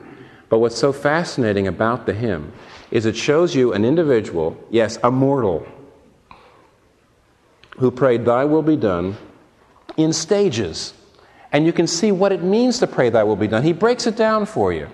[0.51, 2.53] But what's so fascinating about the hymn
[2.91, 5.67] is it shows you an individual, yes, a mortal,
[7.79, 9.17] who prayed, Thy will be done,
[9.97, 10.93] in stages.
[11.51, 13.63] And you can see what it means to pray, Thy will be done.
[13.63, 14.91] He breaks it down for you.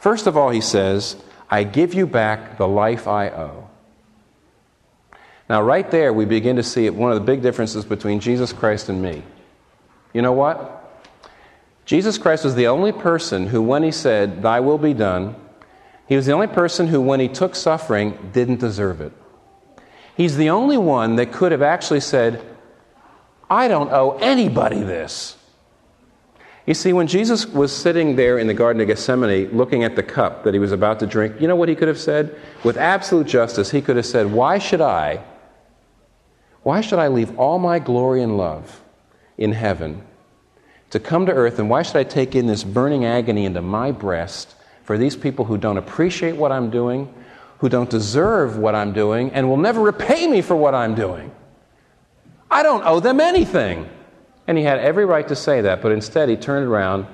[0.00, 1.16] First of all, he says,
[1.50, 3.68] I give you back the life I owe.
[5.48, 8.90] Now, right there, we begin to see one of the big differences between Jesus Christ
[8.90, 9.22] and me.
[10.12, 10.74] You know what?
[11.86, 15.36] Jesus Christ was the only person who, when he said, Thy will be done,
[16.06, 19.12] he was the only person who, when he took suffering, didn't deserve it.
[20.14, 22.44] He's the only one that could have actually said,
[23.48, 25.37] I don't owe anybody this.
[26.68, 30.02] You see, when Jesus was sitting there in the Garden of Gethsemane looking at the
[30.02, 32.38] cup that he was about to drink, you know what he could have said?
[32.62, 35.24] With absolute justice, he could have said, Why should I?
[36.64, 38.82] Why should I leave all my glory and love
[39.38, 40.02] in heaven
[40.90, 43.90] to come to earth, and why should I take in this burning agony into my
[43.90, 44.54] breast
[44.84, 47.10] for these people who don't appreciate what I'm doing,
[47.60, 51.34] who don't deserve what I'm doing, and will never repay me for what I'm doing?
[52.50, 53.88] I don't owe them anything.
[54.48, 57.06] And he had every right to say that, but instead he turned around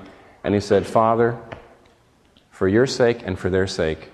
[0.44, 1.36] and he said, Father,
[2.50, 4.08] for your sake and for their sake,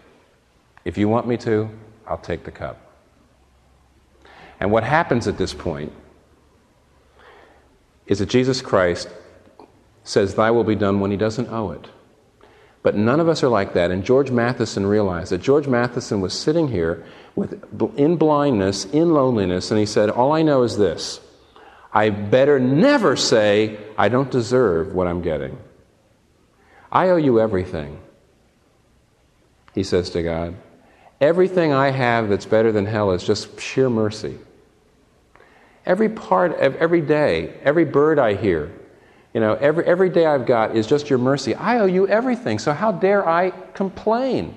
[0.87, 1.68] if you want me to,
[2.07, 2.79] I'll take the cup.
[4.59, 5.93] And what happens at this point
[8.07, 9.11] is that Jesus Christ
[10.03, 11.89] says, Thy will be done when he doesn't owe it.
[12.83, 13.91] But none of us are like that.
[13.91, 17.05] And George Matheson realized that George Matheson was sitting here
[17.37, 17.62] with,
[17.99, 21.21] in blindness, in loneliness, and he said, All I know is this
[21.93, 25.59] I better never say, I don't deserve what I'm getting.
[26.91, 28.01] I owe you everything,
[29.74, 30.57] he says to God.
[31.20, 34.38] Everything I have that's better than hell is just sheer mercy.
[35.84, 38.72] Every part of every day, every bird I hear,
[39.32, 41.55] you know, every, every day I've got is just your mercy.
[41.55, 44.57] I owe you everything, so how dare I complain?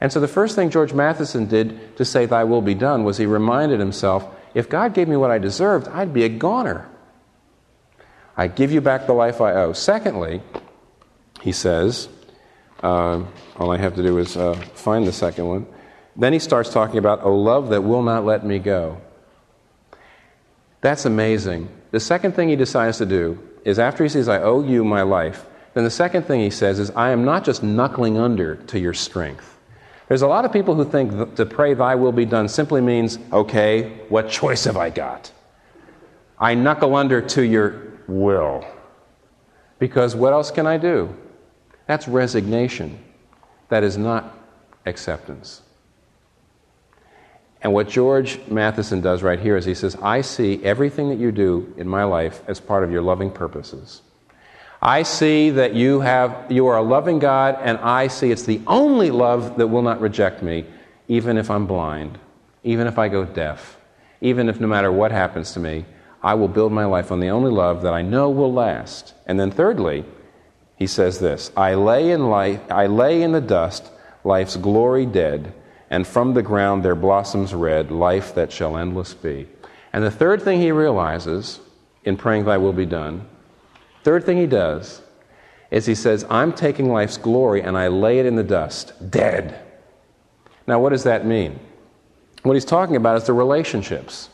[0.00, 3.16] And so the first thing George Matheson did to say, Thy will be done, was
[3.16, 6.88] he reminded himself if God gave me what I deserved, I'd be a goner.
[8.38, 9.74] I give you back the life I owe.
[9.74, 10.40] Secondly,
[11.42, 12.08] he says,
[12.82, 13.22] uh,
[13.58, 15.66] all I have to do is uh, find the second one.
[16.16, 18.98] Then he starts talking about, Oh, love that will not let me go.
[20.80, 21.68] That's amazing.
[21.90, 25.02] The second thing he decides to do is after he says, I owe you my
[25.02, 25.44] life,
[25.74, 28.94] then the second thing he says is, I am not just knuckling under to your
[28.94, 29.55] strength.
[30.08, 32.80] There's a lot of people who think th- to pray, Thy will be done, simply
[32.80, 35.32] means, okay, what choice have I got?
[36.38, 38.64] I knuckle under to your will.
[39.78, 41.14] Because what else can I do?
[41.86, 43.02] That's resignation.
[43.68, 44.36] That is not
[44.86, 45.62] acceptance.
[47.62, 51.32] And what George Matheson does right here is he says, I see everything that you
[51.32, 54.02] do in my life as part of your loving purposes.
[54.80, 58.60] I see that you have you are a loving God, and I see it's the
[58.66, 60.66] only love that will not reject me,
[61.08, 62.18] even if I'm blind,
[62.62, 63.78] even if I go deaf,
[64.20, 65.84] even if no matter what happens to me,
[66.22, 69.14] I will build my life on the only love that I know will last.
[69.26, 70.04] And then thirdly,
[70.76, 73.90] he says this I lay in life I lay in the dust
[74.24, 75.54] life's glory dead,
[75.88, 79.48] and from the ground there blossoms red, life that shall endless be.
[79.92, 81.60] And the third thing he realizes
[82.04, 83.26] in praying thy will be done
[84.06, 85.02] Third thing he does
[85.68, 89.58] is he says, I'm taking life's glory and I lay it in the dust, dead.
[90.68, 91.58] Now, what does that mean?
[92.44, 94.30] What he's talking about is the relationships,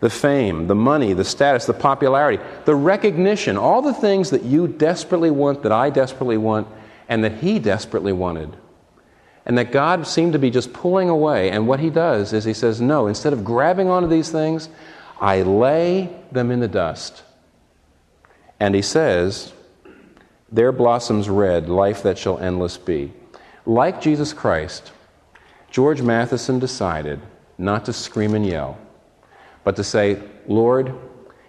[0.00, 4.66] the fame, the money, the status, the popularity, the recognition, all the things that you
[4.66, 6.66] desperately want, that I desperately want,
[7.08, 8.56] and that he desperately wanted.
[9.44, 11.52] And that God seemed to be just pulling away.
[11.52, 14.68] And what he does is he says, No, instead of grabbing onto these things,
[15.20, 17.22] I lay them in the dust.
[18.58, 19.52] And he says,
[20.50, 23.12] There blossoms red, life that shall endless be.
[23.64, 24.92] Like Jesus Christ,
[25.70, 27.20] George Matheson decided
[27.58, 28.78] not to scream and yell,
[29.64, 30.94] but to say, Lord,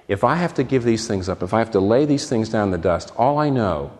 [0.07, 2.49] if I have to give these things up, if I have to lay these things
[2.49, 3.91] down in the dust, all I know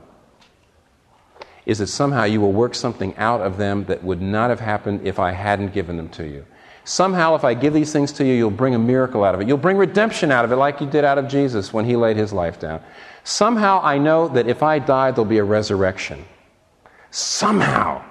[1.66, 5.05] is that somehow you will work something out of them that would not have happened
[5.05, 6.45] if I hadn't given them to you.
[6.88, 9.48] Somehow, if I give these things to you, you'll bring a miracle out of it.
[9.50, 12.16] You'll bring redemption out of it, like you did out of Jesus when he laid
[12.16, 12.82] his life down.
[13.26, 16.24] Somehow, I know that if I die, there'll be a resurrection.
[17.12, 18.06] Somehow.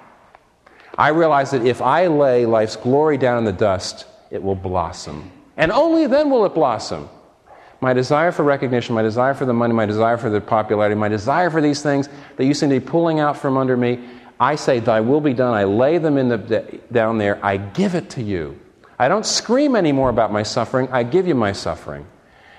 [0.95, 5.31] I realize that if I lay life's glory down in the dust, it will blossom.
[5.57, 7.09] And only then will it blossom.
[7.81, 11.07] My desire for recognition, my desire for the money, my desire for the popularity, my
[11.07, 14.07] desire for these things that you seem to be pulling out from under me,
[14.39, 15.55] I say, Thy will be done.
[15.55, 17.43] I lay them in the, down there.
[17.43, 18.59] I give it to you.
[18.99, 20.87] I don't scream anymore about my suffering.
[20.91, 22.05] I give you my suffering.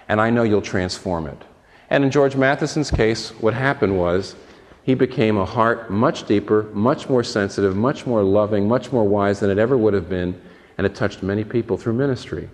[0.08, 1.42] And I know you'll transform it.
[1.90, 4.36] And in George Matheson's case, what happened was
[4.82, 9.40] he became a heart much deeper, much more sensitive, much more loving, much more wise
[9.40, 10.40] than it ever would have been,
[10.76, 12.48] and it touched many people through ministry.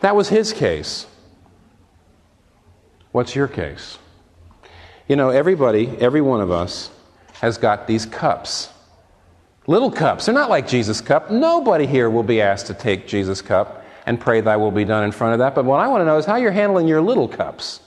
[0.00, 1.06] That was his case.
[3.12, 3.98] What's your case?
[5.08, 6.90] You know, everybody, every one of us,
[7.34, 8.70] has got these cups.
[9.66, 10.26] Little cups.
[10.26, 11.30] They're not like Jesus' cup.
[11.30, 15.02] Nobody here will be asked to take Jesus' cup and pray thy will be done
[15.02, 15.54] in front of that.
[15.54, 17.80] But what I want to know is how you're handling your little cups.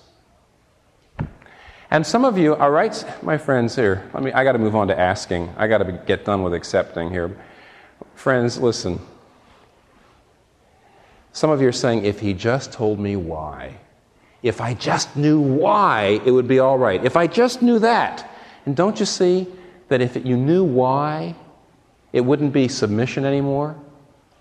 [1.92, 4.76] And some of you, all right, my friends here, let me, I got to move
[4.76, 5.52] on to asking.
[5.58, 7.36] I got to get done with accepting here.
[8.14, 9.00] Friends, listen.
[11.32, 13.78] Some of you are saying, if he just told me why,
[14.44, 17.04] if I just knew why, it would be all right.
[17.04, 18.30] If I just knew that.
[18.66, 19.48] And don't you see
[19.88, 21.36] that if you knew why,
[22.14, 23.76] it wouldn't be submission anymore?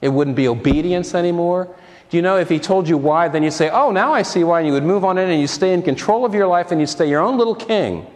[0.01, 1.75] It wouldn't be obedience anymore?
[2.11, 4.45] Do you know if he told you why, then you'd say, Oh, now I see
[4.45, 6.71] why, and you would move on in and you stay in control of your life
[6.71, 8.07] and you'd stay your own little king.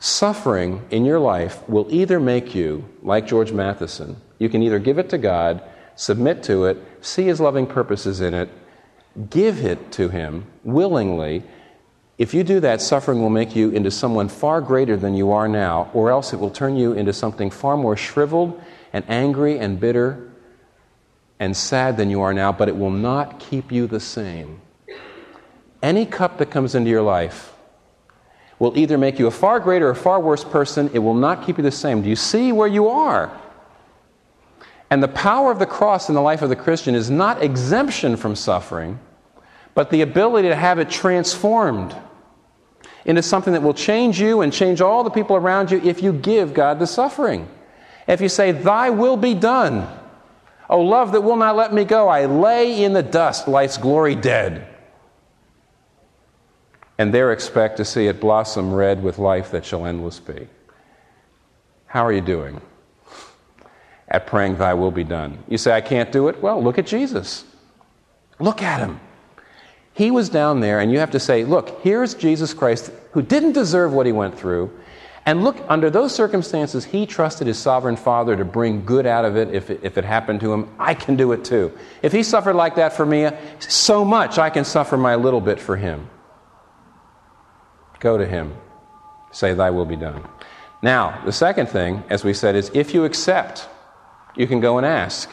[0.00, 4.98] Suffering in your life will either make you, like George Matheson, you can either give
[4.98, 5.62] it to God,
[5.94, 8.48] submit to it, see his loving purposes in it,
[9.30, 11.44] give it to him willingly.
[12.18, 15.48] If you do that, suffering will make you into someone far greater than you are
[15.48, 19.80] now, or else it will turn you into something far more shriveled and angry and
[19.80, 20.30] bitter
[21.40, 24.60] and sad than you are now, but it will not keep you the same.
[25.82, 27.52] Any cup that comes into your life
[28.60, 30.88] will either make you a far greater or far worse person.
[30.94, 32.02] It will not keep you the same.
[32.02, 33.36] Do you see where you are?
[34.88, 38.16] And the power of the cross in the life of the Christian is not exemption
[38.16, 39.00] from suffering,
[39.74, 41.96] but the ability to have it transformed
[43.04, 46.12] into something that will change you and change all the people around you if you
[46.12, 47.48] give God the suffering.
[48.06, 49.88] If you say, Thy will be done.
[50.68, 54.14] O love that will not let me go, I lay in the dust, life's glory
[54.14, 54.68] dead
[57.02, 60.46] and there expect to see it blossom red with life that shall endless be.
[61.86, 62.60] How are you doing
[64.06, 65.42] at praying, Thy will be done?
[65.48, 66.40] You say, I can't do it?
[66.40, 67.44] Well, look at Jesus.
[68.38, 69.00] Look at him.
[69.94, 73.52] He was down there, and you have to say, Look, here's Jesus Christ who didn't
[73.52, 74.72] deserve what he went through.
[75.24, 79.36] And look, under those circumstances, he trusted his sovereign Father to bring good out of
[79.36, 80.68] it if, it if it happened to him.
[80.80, 81.78] I can do it too.
[82.02, 83.30] If he suffered like that for me,
[83.60, 86.10] so much I can suffer my little bit for him.
[88.00, 88.56] Go to him.
[89.30, 90.26] Say, Thy will be done.
[90.82, 93.68] Now, the second thing, as we said, is if you accept,
[94.34, 95.30] you can go and ask.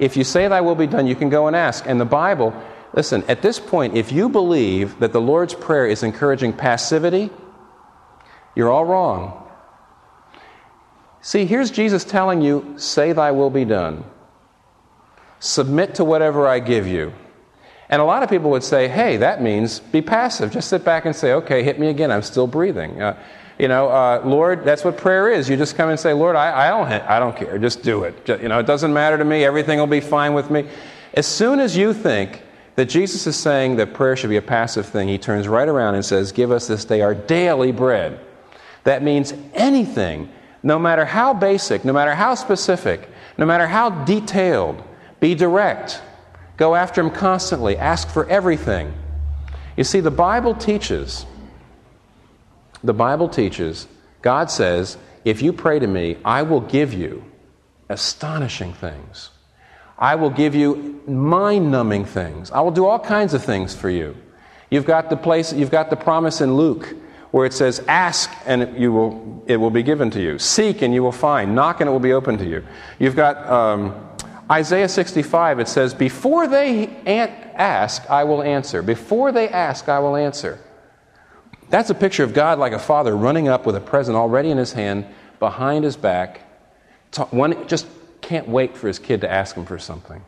[0.00, 1.84] If you say, Thy will be done, you can go and ask.
[1.86, 2.52] And the Bible,
[2.94, 7.30] listen, at this point, if you believe that the Lord's Prayer is encouraging passivity,
[8.56, 9.40] you're all wrong.
[11.20, 14.04] See, here's Jesus telling you, Say, Thy will be done.
[15.40, 17.12] Submit to whatever I give you.
[17.88, 20.50] And a lot of people would say, hey, that means be passive.
[20.50, 22.10] Just sit back and say, okay, hit me again.
[22.10, 23.00] I'm still breathing.
[23.00, 23.16] Uh,
[23.58, 25.48] you know, uh, Lord, that's what prayer is.
[25.48, 27.58] You just come and say, Lord, I, I, don't, I don't care.
[27.58, 28.24] Just do it.
[28.24, 29.44] Just, you know, it doesn't matter to me.
[29.44, 30.66] Everything will be fine with me.
[31.12, 32.42] As soon as you think
[32.76, 35.94] that Jesus is saying that prayer should be a passive thing, he turns right around
[35.94, 38.18] and says, Give us this day our daily bread.
[38.84, 40.28] That means anything,
[40.62, 43.08] no matter how basic, no matter how specific,
[43.38, 44.82] no matter how detailed,
[45.20, 46.02] be direct.
[46.56, 47.76] Go after him constantly.
[47.76, 48.92] Ask for everything.
[49.76, 51.26] You see, the Bible teaches,
[52.82, 53.88] the Bible teaches,
[54.22, 57.24] God says, if you pray to me, I will give you
[57.88, 59.30] astonishing things.
[59.98, 62.50] I will give you mind numbing things.
[62.50, 64.16] I will do all kinds of things for you.
[64.70, 66.94] You've got the place, you've got the promise in Luke
[67.30, 70.38] where it says, Ask and you will, it will be given to you.
[70.38, 71.54] Seek and you will find.
[71.54, 72.64] Knock and it will be open to you.
[72.98, 74.08] You've got um,
[74.50, 78.82] Isaiah 65, it says, Before they ask, I will answer.
[78.82, 80.60] Before they ask, I will answer.
[81.70, 84.58] That's a picture of God like a father running up with a present already in
[84.58, 85.06] his hand,
[85.40, 86.40] behind his back.
[87.30, 87.86] One just
[88.24, 90.24] can't wait for his kid to ask him for something.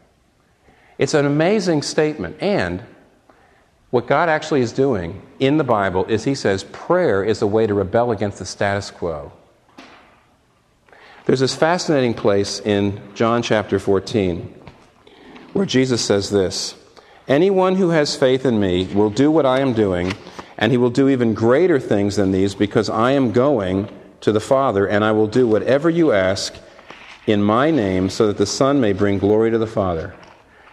[0.99, 2.37] It's an amazing statement.
[2.41, 2.83] And
[3.91, 7.67] what God actually is doing in the Bible is He says prayer is a way
[7.67, 9.33] to rebel against the status quo.
[11.25, 14.55] There's this fascinating place in John chapter 14
[15.55, 16.75] where Jesus says this
[17.27, 20.13] Anyone who has faith in me will do what I am doing,
[20.59, 23.89] and he will do even greater things than these because I am going
[24.21, 26.55] to the Father, and I will do whatever you ask
[27.27, 30.15] in my name so that the Son may bring glory to the Father.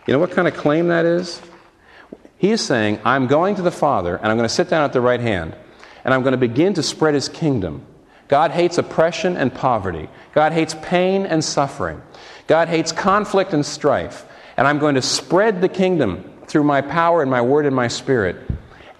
[0.08, 1.42] You know what kind of claim that is?
[2.38, 4.94] He is saying, I'm going to the Father, and I'm going to sit down at
[4.94, 5.56] the right hand,
[6.04, 7.86] and I'm going to begin to spread his kingdom.
[8.28, 10.10] God hates oppression and poverty.
[10.34, 12.02] God hates pain and suffering.
[12.48, 14.26] God hates conflict and strife.
[14.58, 17.88] And I'm going to spread the kingdom through my power and my word and my
[17.88, 18.38] spirit.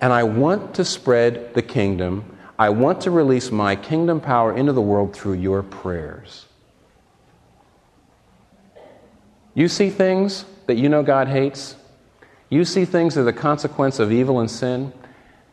[0.02, 2.38] And I want to spread the kingdom.
[2.58, 6.43] I want to release my kingdom power into the world through your prayers.
[9.54, 11.76] You see things that you know God hates.
[12.50, 14.94] You see things that are the consequence of evil and sin.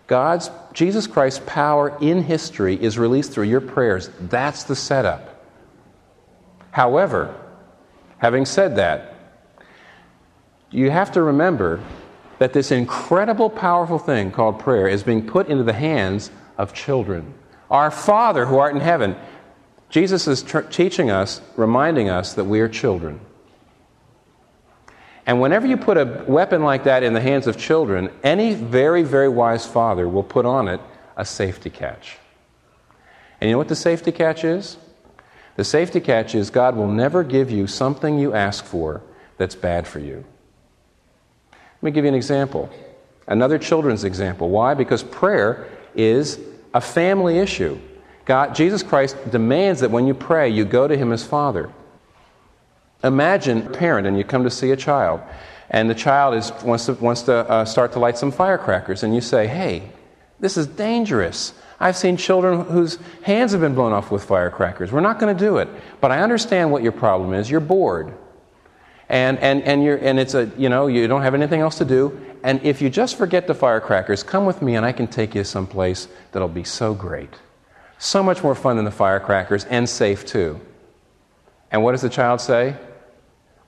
[0.07, 4.11] God's, Jesus Christ's power in history is released through your prayers.
[4.21, 5.45] That's the setup.
[6.71, 7.35] However,
[8.19, 9.15] having said that,
[10.71, 11.83] you have to remember
[12.39, 17.35] that this incredible, powerful thing called prayer is being put into the hands of children.
[17.71, 19.17] Our Father who art in heaven.
[19.91, 23.21] Jesus is teaching us, reminding us that we are children.
[25.31, 29.05] And whenever you put a weapon like that in the hands of children, any very,
[29.05, 30.81] very wise father will put on it
[31.17, 32.17] a safety catch.
[33.41, 34.77] And you know what the safety catch is?
[35.55, 39.03] The safety catch is God will never give you something you ask for
[39.39, 40.25] that's bad for you.
[41.53, 42.69] Let me give you an example.
[43.29, 44.51] Another children's example.
[44.51, 44.75] Why?
[44.75, 46.41] Because prayer is
[46.75, 47.79] a family issue.
[48.25, 51.71] God, Jesus Christ demands that when you pray, you go to Him as Father.
[53.03, 55.21] Imagine a parent and you come to see a child,
[55.71, 59.15] and the child is, wants to, wants to uh, start to light some firecrackers, and
[59.15, 59.91] you say, Hey,
[60.41, 61.55] this is dangerous.
[61.79, 64.93] I've seen children whose hands have been blown off with firecrackers.
[64.93, 65.69] We're not going to do it.
[66.01, 67.51] But I understand what your problem is.
[67.51, 68.15] You're bored.
[69.09, 71.85] And, and, and, you're, and it's a, you know, you don't have anything else to
[71.85, 72.21] do.
[72.45, 75.43] And if you just forget the firecrackers, come with me and I can take you
[75.43, 77.35] someplace that'll be so great.
[77.99, 80.61] So much more fun than the firecrackers and safe too.
[81.71, 82.77] And what does the child say?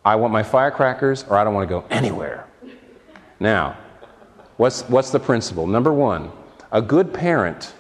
[0.05, 2.47] I want my firecrackers or I don't want to go anywhere.
[3.39, 3.77] Now,
[4.57, 5.67] what's, what's the principle?
[5.67, 6.33] Number one,
[6.71, 7.75] a good parent,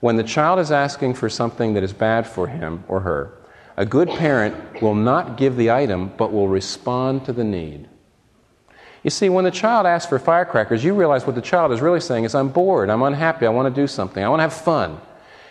[0.00, 3.32] when the child is asking for something that is bad for him or her,
[3.76, 7.88] a good parent will not give the item but will respond to the need.
[9.02, 12.00] You see, when the child asks for firecrackers, you realize what the child is really
[12.00, 14.54] saying is, I'm bored, I'm unhappy, I want to do something, I want to have
[14.54, 15.00] fun.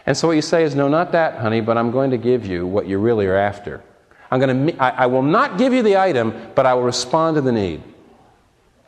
[0.05, 2.45] And so what you say is, No, not that, honey, but I'm going to give
[2.45, 3.83] you what you really are after.
[4.33, 7.35] I'm going to, I, I will not give you the item, but I will respond
[7.35, 7.83] to the need.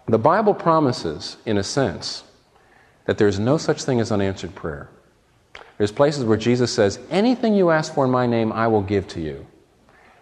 [0.08, 2.24] The Bible promises, in a sense,
[3.06, 4.90] that there's no such thing as unanswered prayer.
[5.78, 9.08] There's places where Jesus says, Anything you ask for in my name, I will give
[9.10, 9.46] to you.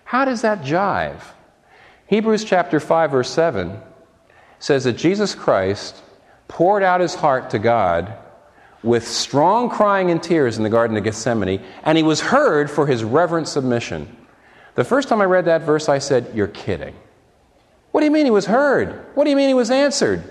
[0.04, 1.22] How does that jive?
[2.08, 3.80] Hebrews chapter 5, verse 7
[4.60, 6.02] says that Jesus Christ
[6.50, 8.14] poured out his heart to God
[8.84, 12.88] with strong crying and tears in the Garden of Gethsemane, and he was heard for
[12.88, 14.18] his reverent submission.
[14.76, 16.96] The first time I read that verse, I said, You're kidding.
[17.92, 19.06] What do you mean he was heard?
[19.16, 20.24] What do you mean he was answered?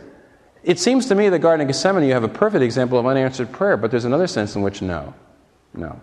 [0.65, 3.53] It seems to me the Garden of Gethsemane, you have a perfect example of unanswered
[3.53, 5.15] prayer, but there's another sense in which no.
[5.75, 6.01] No.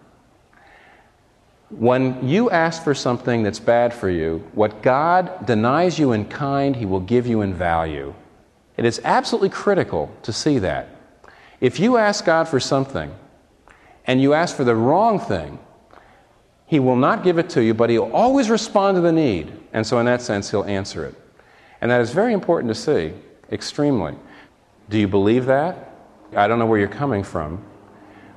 [1.70, 6.76] When you ask for something that's bad for you, what God denies you in kind,
[6.76, 8.14] He will give you in value.
[8.76, 10.90] It is absolutely critical to see that.
[11.62, 13.14] If you ask God for something
[14.06, 15.60] and you ask for the wrong thing,
[16.70, 19.52] He will not give it to you, but He'll always respond to the need.
[19.74, 21.16] And so, in that sense, He'll answer it.
[21.82, 23.12] And that is very important to see,
[23.52, 24.16] extremely.
[24.88, 25.96] Do you believe that?
[26.36, 27.66] I don't know where you're coming from,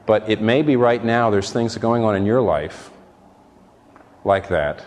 [0.07, 2.91] but it may be right now there's things going on in your life
[4.25, 4.83] like that.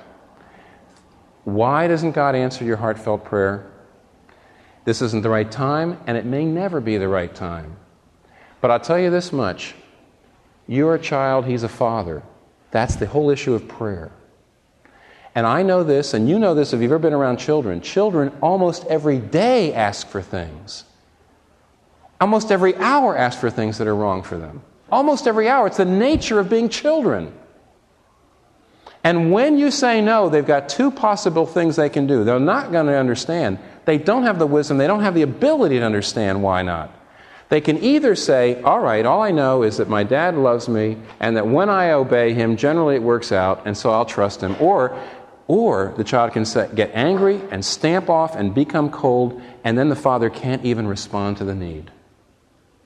[1.43, 3.71] Why doesn't God answer your heartfelt prayer?
[4.85, 7.75] This isn't the right time, and it may never be the right time.
[8.59, 9.75] But I'll tell you this much
[10.67, 12.23] you're a child, He's a father.
[12.75, 14.11] That's the whole issue of prayer.
[15.33, 17.79] And I know this, and you know this if you've ever been around children.
[17.79, 20.83] Children almost every day ask for things.
[22.19, 24.61] Almost every hour ask for things that are wrong for them.
[24.91, 25.67] Almost every hour.
[25.67, 27.31] It's the nature of being children.
[29.05, 32.25] And when you say no, they've got two possible things they can do.
[32.25, 33.57] They're not going to understand.
[33.85, 36.91] They don't have the wisdom, they don't have the ability to understand why not.
[37.49, 40.97] They can either say, All right, all I know is that my dad loves me,
[41.19, 44.55] and that when I obey him, generally it works out, and so I'll trust him.
[44.59, 44.99] Or,
[45.47, 49.95] or the child can get angry and stamp off and become cold, and then the
[49.95, 51.91] father can't even respond to the need.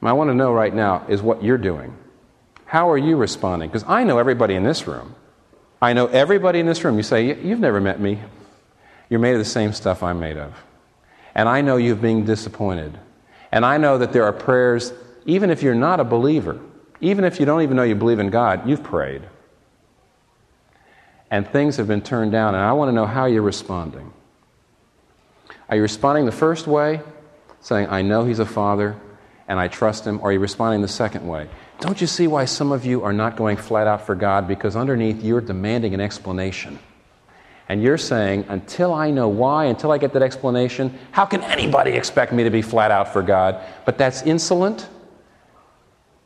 [0.01, 1.97] I want to know right now is what you're doing.
[2.65, 3.69] How are you responding?
[3.69, 5.15] Because I know everybody in this room.
[5.81, 6.97] I know everybody in this room.
[6.97, 8.19] You say, You've never met me.
[9.09, 10.53] You're made of the same stuff I'm made of.
[11.33, 12.97] And I know you've been disappointed.
[13.51, 14.93] And I know that there are prayers,
[15.25, 16.59] even if you're not a believer,
[17.01, 19.23] even if you don't even know you believe in God, you've prayed.
[21.31, 24.11] And things have been turned down, and I want to know how you're responding.
[25.69, 27.01] Are you responding the first way,
[27.61, 28.95] saying, I know He's a Father
[29.47, 30.19] and I trust Him?
[30.21, 31.47] Or are you responding the second way?
[31.79, 34.47] Don't you see why some of you are not going flat out for God?
[34.47, 36.79] Because underneath you're demanding an explanation.
[37.69, 41.91] And you're saying, until I know why, until I get that explanation, how can anybody
[41.91, 43.63] expect me to be flat out for God?
[43.85, 44.89] But that's insolent,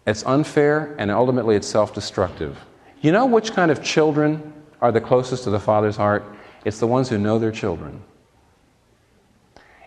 [0.08, 2.58] it's unfair, and ultimately it's self destructive.
[3.02, 6.24] You know which kind of children are the closest to the Father's heart?
[6.64, 8.02] It's the ones who know their children.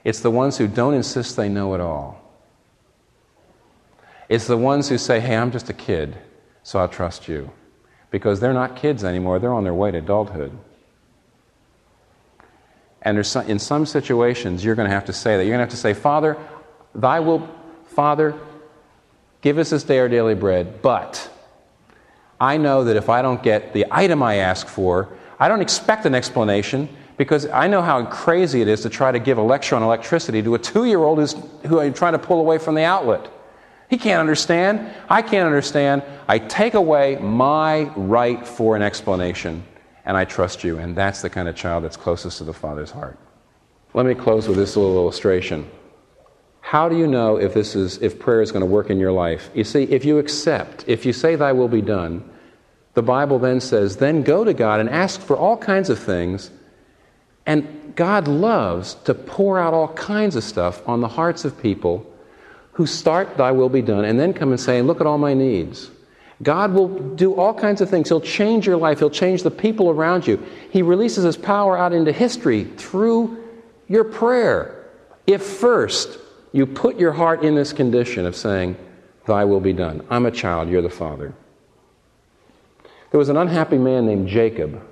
[0.05, 2.23] It's the ones who don't insist they know it all.
[4.29, 6.17] It's the ones who say, hey, I'm just a kid,
[6.63, 7.51] so I'll trust you.
[8.11, 10.57] Because they're not kids anymore, they're on their way to adulthood.
[13.07, 15.45] And in some situations, you're going to have to say that.
[15.45, 16.37] You're going to have to say, Father,
[16.93, 17.49] Thy will,
[17.87, 18.37] Father,
[19.43, 21.31] give us this day our daily bread, but
[22.41, 26.05] I know that if I don't get the item I ask for, I don't expect
[26.05, 29.77] an explanation because I know how crazy it is to try to give a lecture
[29.77, 31.31] on electricity to a two year old
[31.65, 33.31] who I'm trying to pull away from the outlet.
[33.89, 34.93] He can't understand.
[35.09, 36.03] I can't understand.
[36.27, 39.65] I take away my right for an explanation,
[40.07, 40.79] and I trust you.
[40.79, 43.19] And that's the kind of child that's closest to the Father's heart.
[43.93, 45.69] Let me close with this little illustration.
[46.61, 49.13] How do you know if this is if prayer is going to work in your
[49.13, 49.51] life?
[49.55, 52.29] You see, if you accept, if you say thy will be done,
[52.95, 56.51] the Bible then says, then go to God and ask for all kinds of things.
[57.45, 62.11] And God loves to pour out all kinds of stuff on the hearts of people
[62.73, 65.35] who start thy will be done and then come and say, look at all my
[65.35, 65.91] needs.
[66.43, 68.09] God will do all kinds of things.
[68.09, 68.99] He'll change your life.
[68.99, 70.45] He'll change the people around you.
[70.71, 73.43] He releases his power out into history through
[73.89, 74.87] your prayer.
[75.27, 76.19] If first
[76.53, 78.77] you put your heart in this condition of saying,
[79.27, 80.07] Thy will be done.
[80.11, 81.35] I'm a child, you're the father.
[83.11, 84.83] There was an unhappy man named Jacob.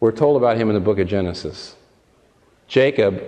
[0.00, 1.76] We're told about him in the book of Genesis.
[2.66, 3.22] Jacob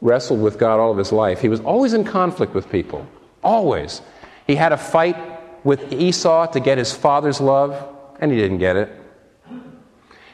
[0.00, 1.40] wrestled with God all of his life.
[1.40, 3.06] He was always in conflict with people,
[3.42, 4.02] always.
[4.46, 5.16] He had a fight
[5.64, 7.74] with Esau to get his father's love,
[8.20, 8.92] and he didn't get it.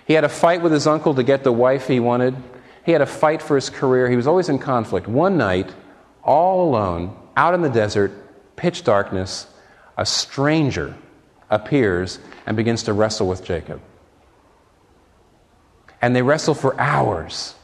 [0.05, 2.37] He had a fight with his uncle to get the wife he wanted.
[2.85, 4.11] He had a fight for his career.
[4.11, 5.07] He was always in conflict.
[5.07, 5.72] One night,
[6.24, 8.12] all alone, out in the desert,
[8.57, 9.47] pitch darkness,
[9.97, 10.97] a stranger
[11.49, 13.81] appears and begins to wrestle with Jacob.
[16.03, 17.55] And they wrestle for hours.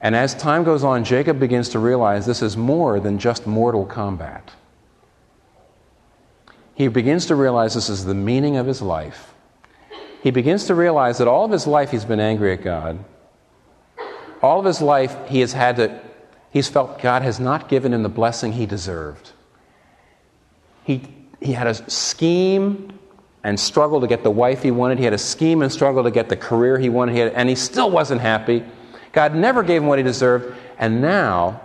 [0.00, 3.84] And as time goes on, Jacob begins to realize this is more than just mortal
[3.84, 4.50] combat.
[6.78, 9.34] He begins to realize this is the meaning of his life.
[10.22, 13.04] He begins to realize that all of his life he's been angry at God.
[14.40, 16.00] All of his life he has had to,
[16.52, 19.32] he's felt God has not given him the blessing he deserved.
[20.84, 21.02] He,
[21.40, 22.96] he had a scheme
[23.42, 24.98] and struggle to get the wife he wanted.
[24.98, 27.48] He had a scheme and struggle to get the career he wanted, he had, and
[27.48, 28.62] he still wasn't happy.
[29.10, 30.56] God never gave him what he deserved.
[30.78, 31.60] And now,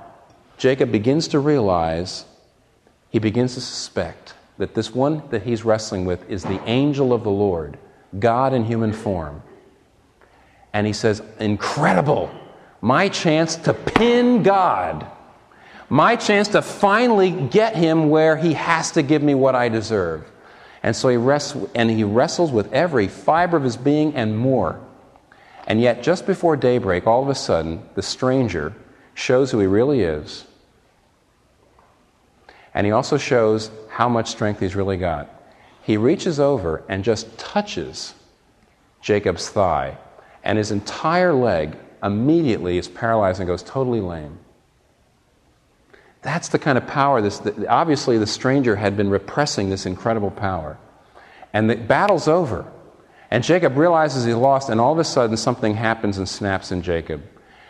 [0.58, 2.26] Jacob begins to realize,
[3.12, 7.24] he begins to suspect that this one that he's wrestling with is the angel of
[7.24, 7.78] the Lord,
[8.20, 9.42] God in human form.
[10.74, 12.32] And he says, Incredible!
[12.82, 15.08] My chance to pin God.
[15.90, 20.30] My chance to finally get him where he has to give me what I deserve.
[20.82, 24.82] And so he rests, and he wrestles with every fiber of his being and more.
[25.66, 28.74] And yet, just before daybreak, all of a sudden, the stranger
[29.14, 30.46] shows who he really is.
[32.74, 35.30] And he also shows how much strength he's really got.
[35.84, 38.16] He reaches over and just touches
[39.02, 40.00] Jacob's thigh,
[40.44, 44.40] and his entire leg immediately is paralyzed and goes totally lame.
[46.24, 47.40] That's the kind of power this
[47.70, 50.80] obviously the stranger had been repressing this incredible power.
[51.54, 52.66] And the battle's over.
[53.30, 56.82] And Jacob realizes he's lost, and all of a sudden something happens and snaps in
[56.82, 57.22] Jacob,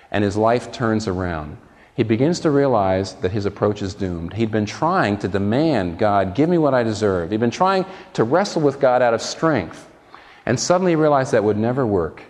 [0.10, 1.58] and his life turns around.
[1.96, 4.34] He begins to realize that his approach is doomed.
[4.34, 7.30] He'd been trying to demand, God, give me what I deserve.
[7.30, 9.88] He'd been trying to wrestle with God out of strength.
[10.46, 12.24] And suddenly he realized that would never work.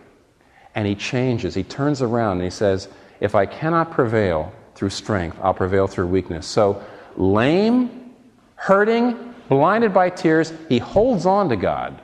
[0.75, 1.55] And he changes.
[1.55, 2.89] He turns around and he says,
[3.21, 6.45] If I cannot prevail through strength, I'll prevail through weakness.
[6.45, 6.83] So,
[7.15, 8.11] lame,
[8.55, 12.01] hurting, blinded by tears, he holds on to God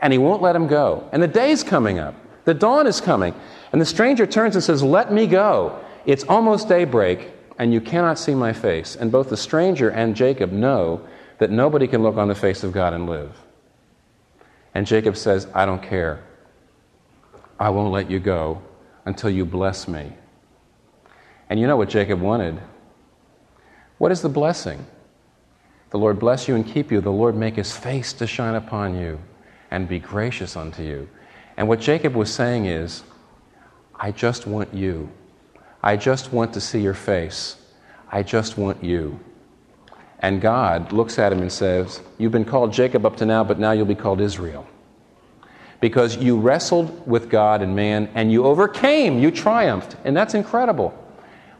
[0.00, 1.08] and he won't let him go.
[1.12, 2.14] And the day's coming up,
[2.44, 3.34] the dawn is coming.
[3.72, 5.82] And the stranger turns and says, Let me go.
[6.04, 8.96] It's almost daybreak, and you cannot see my face.
[8.96, 11.06] And both the stranger and Jacob know
[11.38, 13.36] that nobody can look on the face of God and live.
[14.74, 16.22] And Jacob says, I don't care.
[17.58, 18.62] I won't let you go
[19.04, 20.12] until you bless me.
[21.48, 22.60] And you know what Jacob wanted?
[23.98, 24.86] What is the blessing?
[25.90, 27.00] The Lord bless you and keep you.
[27.00, 29.20] The Lord make his face to shine upon you
[29.70, 31.08] and be gracious unto you.
[31.56, 33.04] And what Jacob was saying is,
[33.94, 35.10] I just want you.
[35.82, 37.56] I just want to see your face.
[38.10, 39.18] I just want you.
[40.20, 43.58] And God looks at him and says, You've been called Jacob up to now, but
[43.58, 44.66] now you'll be called Israel.
[45.80, 49.96] Because you wrestled with God and man, and you overcame, you triumphed.
[50.04, 50.96] And that's incredible.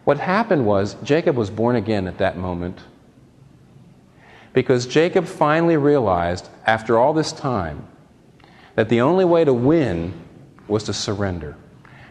[0.04, 2.78] What happened was, Jacob was born again at that moment.
[4.52, 7.88] Because Jacob finally realized, after all this time,
[8.76, 10.12] that the only way to win
[10.68, 11.56] was to surrender,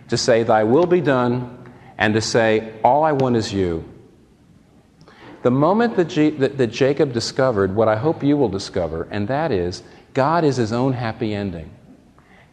[0.10, 1.61] to say, Thy will be done,
[2.02, 3.86] and to say, All I want is you.
[5.44, 9.28] The moment that, G- that, that Jacob discovered what I hope you will discover, and
[9.28, 9.84] that is,
[10.15, 11.72] God is his own happy ending.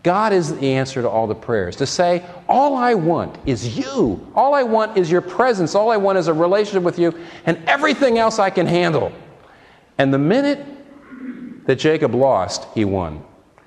[0.03, 1.77] God is the answer to all the prayers.
[1.77, 4.31] To say, all I want is you.
[4.35, 5.75] All I want is your presence.
[5.75, 9.13] All I want is a relationship with you, and everything else I can handle.
[9.97, 10.65] And the minute
[11.65, 13.25] that Jacob lost, he won.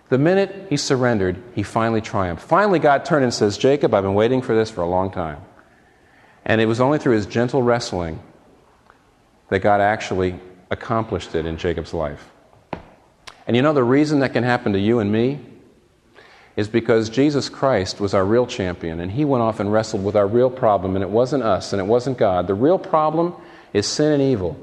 [0.10, 2.44] The minute he surrendered, he finally triumphed.
[2.44, 5.42] Finally, God turned and says, Jacob, I've been waiting for this for a long time.
[6.46, 8.20] And it was only through his gentle wrestling
[9.50, 10.40] that God actually
[10.70, 12.30] accomplished it in Jacob's life.
[13.46, 15.40] And you know the reason that can happen to you and me
[16.56, 20.16] is because Jesus Christ was our real champion and he went off and wrestled with
[20.16, 22.48] our real problem and it wasn't us and it wasn't God.
[22.48, 23.36] The real problem
[23.74, 24.58] is sin and evil.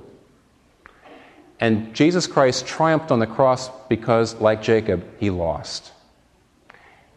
[1.60, 5.92] And Jesus Christ triumphed on the cross because, like Jacob, he lost.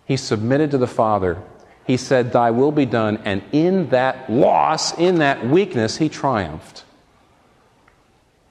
[0.06, 1.42] He submitted to the Father.
[1.86, 3.18] He said, Thy will be done.
[3.26, 6.84] And in that loss, in that weakness, he triumphed.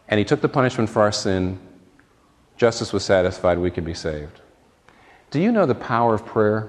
[0.09, 1.59] And he took the punishment for our sin.
[2.57, 3.59] Justice was satisfied.
[3.59, 4.41] We could be saved.
[5.31, 6.69] Do you know the power of prayer?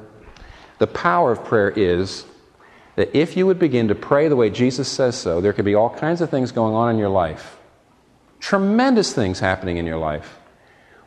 [0.78, 2.26] The power of prayer is
[2.96, 5.76] that if you would begin to pray the way Jesus says so, there could be
[5.76, 7.58] all kinds of things going on in your life.
[8.40, 10.38] Tremendous things happening in your life.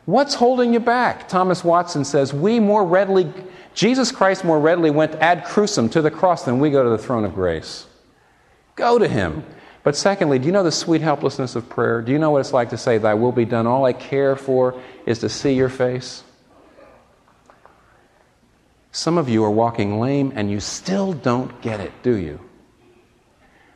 [0.05, 1.27] What's holding you back?
[1.27, 3.31] Thomas Watson says, We more readily,
[3.73, 6.97] Jesus Christ more readily went ad crucem to the cross than we go to the
[6.97, 7.87] throne of grace.
[8.75, 9.43] Go to him.
[9.83, 12.01] But secondly, do you know the sweet helplessness of prayer?
[12.01, 13.67] Do you know what it's like to say, Thy will be done?
[13.67, 16.23] All I care for is to see your face?
[18.91, 22.39] Some of you are walking lame and you still don't get it, do you?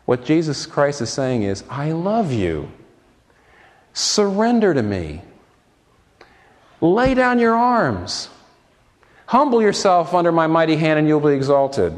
[0.06, 2.72] What Jesus Christ is saying is, I love you.
[3.94, 5.22] Surrender to me.
[6.82, 8.30] Lay down your arms.
[9.26, 11.94] Humble yourself under my mighty hand and you'll be exalted.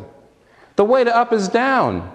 [0.76, 2.12] The way to up is down.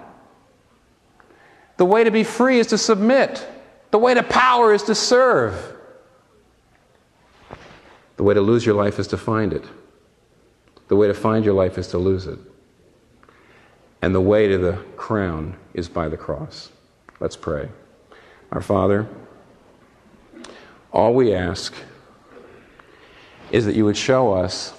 [1.77, 3.47] The way to be free is to submit.
[3.91, 5.75] The way to power is to serve.
[8.17, 9.63] The way to lose your life is to find it.
[10.87, 12.39] The way to find your life is to lose it.
[14.01, 16.71] And the way to the crown is by the cross.
[17.19, 17.69] Let's pray.
[18.51, 19.07] Our Father,
[20.91, 21.73] all we ask
[23.51, 24.73] is that you would show us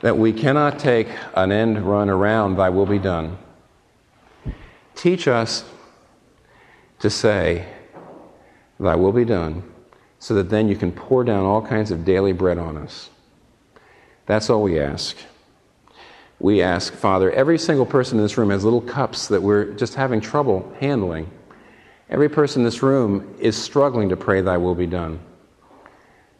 [0.00, 3.38] that we cannot take an end run around, thy will be done.
[4.94, 5.64] Teach us
[6.98, 7.66] to say,
[8.78, 9.62] thy will be done,
[10.18, 13.10] so that then you can pour down all kinds of daily bread on us.
[14.26, 15.16] That's all we ask.
[16.38, 19.94] We ask, Father, every single person in this room has little cups that we're just
[19.94, 21.30] having trouble handling.
[22.10, 25.18] Every person in this room is struggling to pray, Thy will be done.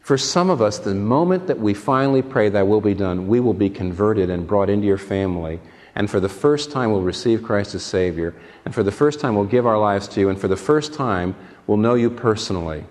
[0.07, 3.41] For some of us, the moment that we finally pray, Thy will be done, we
[3.41, 5.59] will be converted and brought into your family.
[5.95, 8.33] And for the first time, we'll receive Christ as Savior.
[8.63, 10.29] And for the first time, we'll give our lives to you.
[10.29, 11.35] And for the first time,
[11.67, 12.85] we'll know you personally.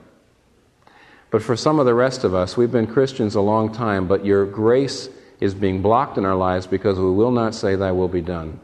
[1.31, 4.27] But for some of the rest of us, we've been Christians a long time, but
[4.27, 5.09] your grace
[5.41, 8.61] is being blocked in our lives because we will not say, Thy will be done.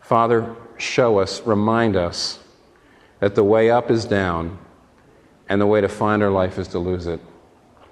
[0.00, 2.38] Father, show us, remind us
[3.18, 4.58] that the way up is down,
[5.50, 7.20] and the way to find our life is to lose it.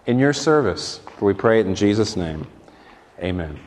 [0.06, 2.46] In your service, we pray it in Jesus' name.
[3.20, 3.58] Amen.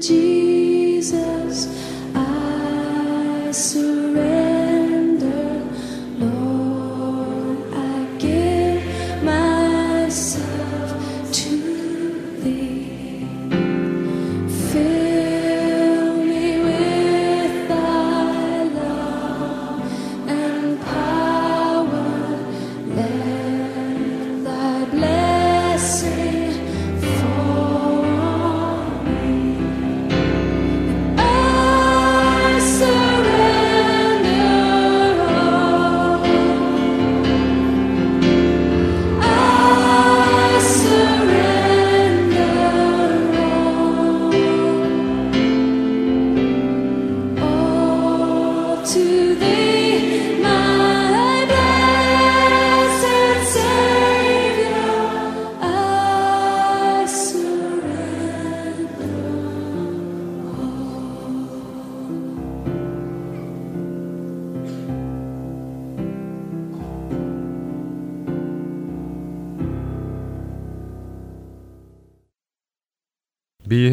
[0.00, 1.87] Jesus.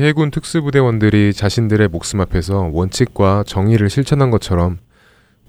[0.06, 4.78] 해군 특수부대원들이 자신들의 목숨 앞에서 원칙과 정의를 실천한 것처럼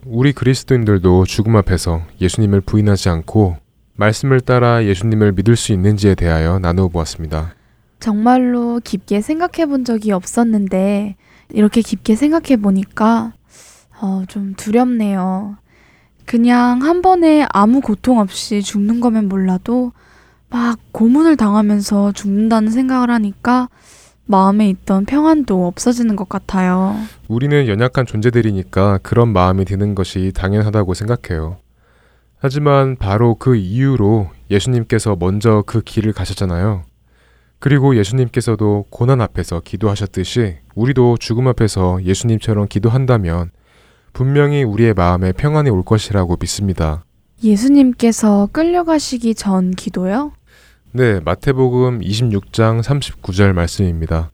[0.07, 3.59] 우리 그리스도인들도 죽음 앞에서 예수님을 부인하지 않고
[3.97, 7.55] 말씀을 따라 예수님을 믿을 수 있는지에 대하여 나누어 보았습니다.
[8.01, 11.17] 정말로 깊게 생각해 본 적이 없었는데
[11.51, 13.35] 이렇게 깊게 생각해 보니까
[14.01, 15.59] 어, 좀 두렵네요.
[16.25, 19.93] 그냥 한 번에 아무 고통 없이 죽는 거면 몰라도
[20.49, 23.69] 막 고문을 당하면서 죽는다는 생각을 하니까
[24.27, 26.97] 마음에 있던 평안도 없어지는 것 같아요.
[27.29, 31.57] 우리는 연약한 존재들이니까 그런 마음이 드는 것이 당연하다고 생각해요.
[32.39, 36.83] 하지만 바로 그 이유로 예수님께서 먼저 그 길을 가셨잖아요.
[37.59, 43.51] 그리고 예수님께서도 고난 앞에서 기도하셨듯이 우리도 죽음 앞에서 예수님처럼 기도한다면
[44.13, 47.05] 분명히 우리의 마음에 평안이 올 것이라고 믿습니다.
[47.43, 50.33] 예수님께서 끌려가시기 전 기도요?
[50.97, 54.31] 네, 마태복음 26장 39절 말씀입니다.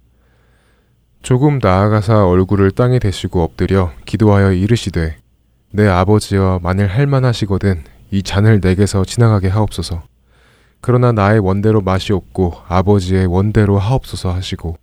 [1.20, 5.16] 조금 나아가사 얼굴을 땅에 대시고 엎드려 기도하여 이르시되
[5.72, 7.82] 내 아버지여 만일 할 만하시거든
[8.12, 10.04] 이 잔을 내게서 지나가게 하옵소서.
[10.80, 14.76] 그러나 나의 원대로 맛이 없고 아버지의 원대로 하옵소서 하시고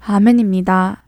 [0.00, 1.04] 아멘입니다.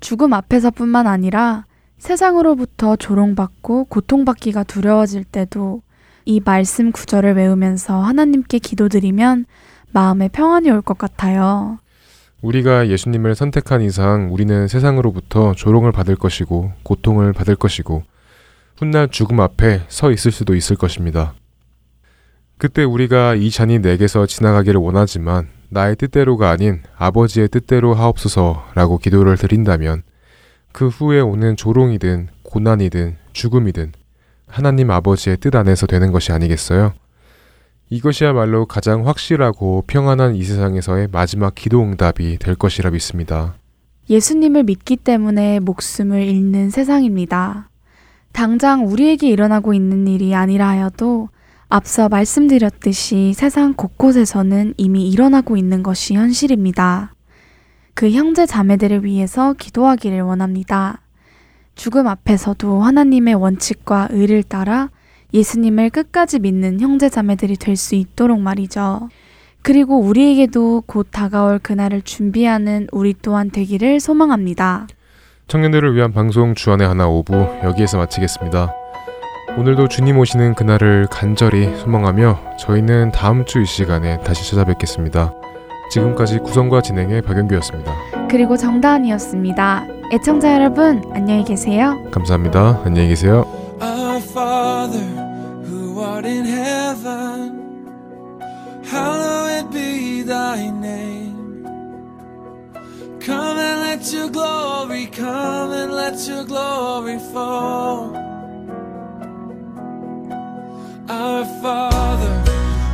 [0.00, 1.66] 죽음 앞에서뿐만 아니라
[1.98, 5.82] 세상으로부터 조롱받고 고통받기가 두려워질 때도
[6.26, 9.46] 이 말씀 구절을 외우면서 하나님께 기도드리면
[9.92, 11.78] 마음에 평안이 올 것 같아요.
[12.42, 18.02] 우리가 예수님을 선택한 이상 우리는 세상으로부터 조롱을 받을 것이고 고통을 받을 것이고
[18.76, 21.34] 훗날 죽음 앞에 서 있을 수도 있을 것입니다.
[22.58, 30.02] 그때 우리가 이 잔이 내게서 지나가기를 원하지만 나의 뜻대로가 아닌 아버지의 뜻대로 하옵소서라고 기도를 드린다면
[30.72, 33.92] 그 후에 오는 조롱이든 고난이든 죽음이든
[34.46, 36.92] 하나님 아버지의 뜻 안에서 되는 것이 아니겠어요?
[37.90, 43.54] 이것이야말로 가장 확실하고 평안한 이 세상에서의 마지막 기도 응답이 될 것이라 믿습니다.
[44.10, 47.68] 예수님을 믿기 때문에 목숨을 잃는 세상입니다.
[48.32, 51.28] 당장 우리에게 일어나고 있는 일이 아니라 하여도
[51.68, 57.14] 앞서 말씀드렸듯이 세상 곳곳에서는 이미 일어나고 있는 것이 현실입니다.
[57.94, 61.00] 그 형제 자매들을 위해서 기도하기를 원합니다.
[61.76, 64.90] 죽음 앞에서도 하나님의 원칙과 의를 따라
[65.32, 69.08] 예수님을 끝까지 믿는 형제 자매들이 될 수 있도록 말이죠.
[69.62, 74.86] 그리고 우리에게도 곧 다가올 그날을 준비하는 우리 또한 되기를 소망합니다.
[75.48, 77.34] 청년들을 위한 방송 주안의 하나 오부
[77.64, 78.72] 여기에서 마치겠습니다.
[79.58, 85.32] 오늘도 주님 오시는 그날을 간절히 소망하며 저희는 다음 주 이 시간에 다시 찾아뵙겠습니다.
[85.90, 87.92] 지금까지 구성과 진행의 박영규였습니다.
[88.28, 89.95] 그리고 정다은이었습니다.
[90.13, 91.97] 애청자 여러분, 안녕히 계세요.
[92.11, 92.81] 감사합니다.
[92.85, 93.45] 안녕히 계세요.
[93.81, 95.05] Our Father,
[95.65, 97.61] who art in heaven,
[98.83, 101.31] hallowed be thy name.
[103.25, 108.13] Come and let your glory, come and let your glory fall.
[111.07, 112.43] Our Father,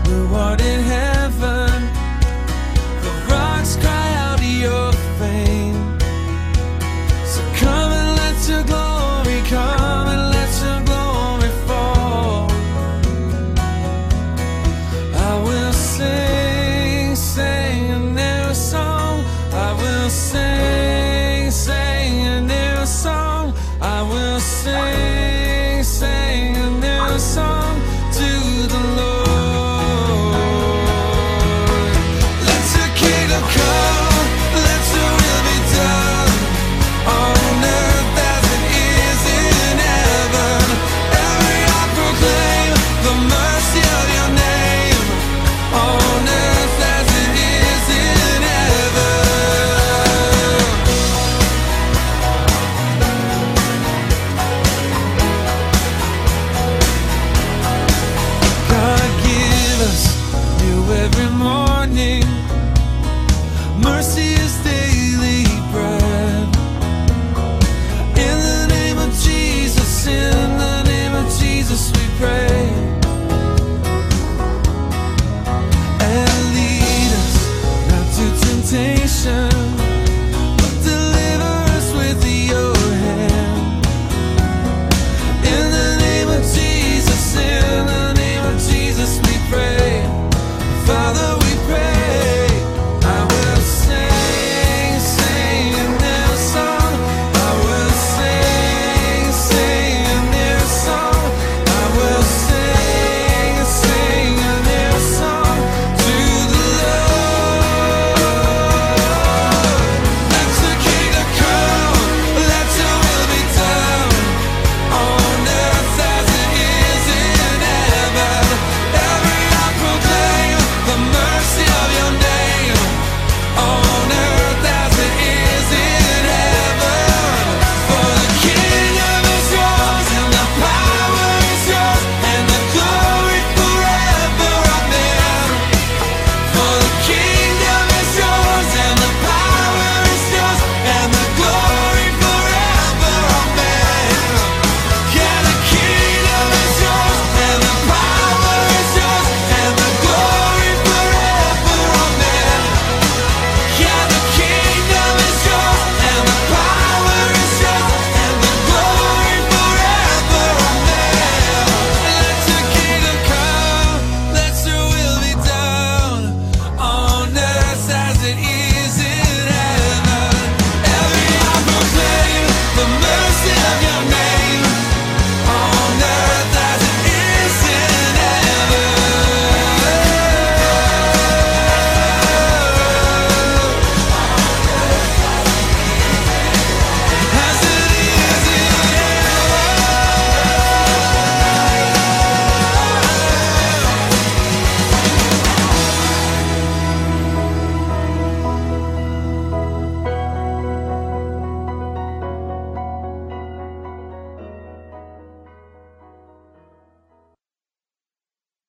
[0.05, 1.70] who art in heaven,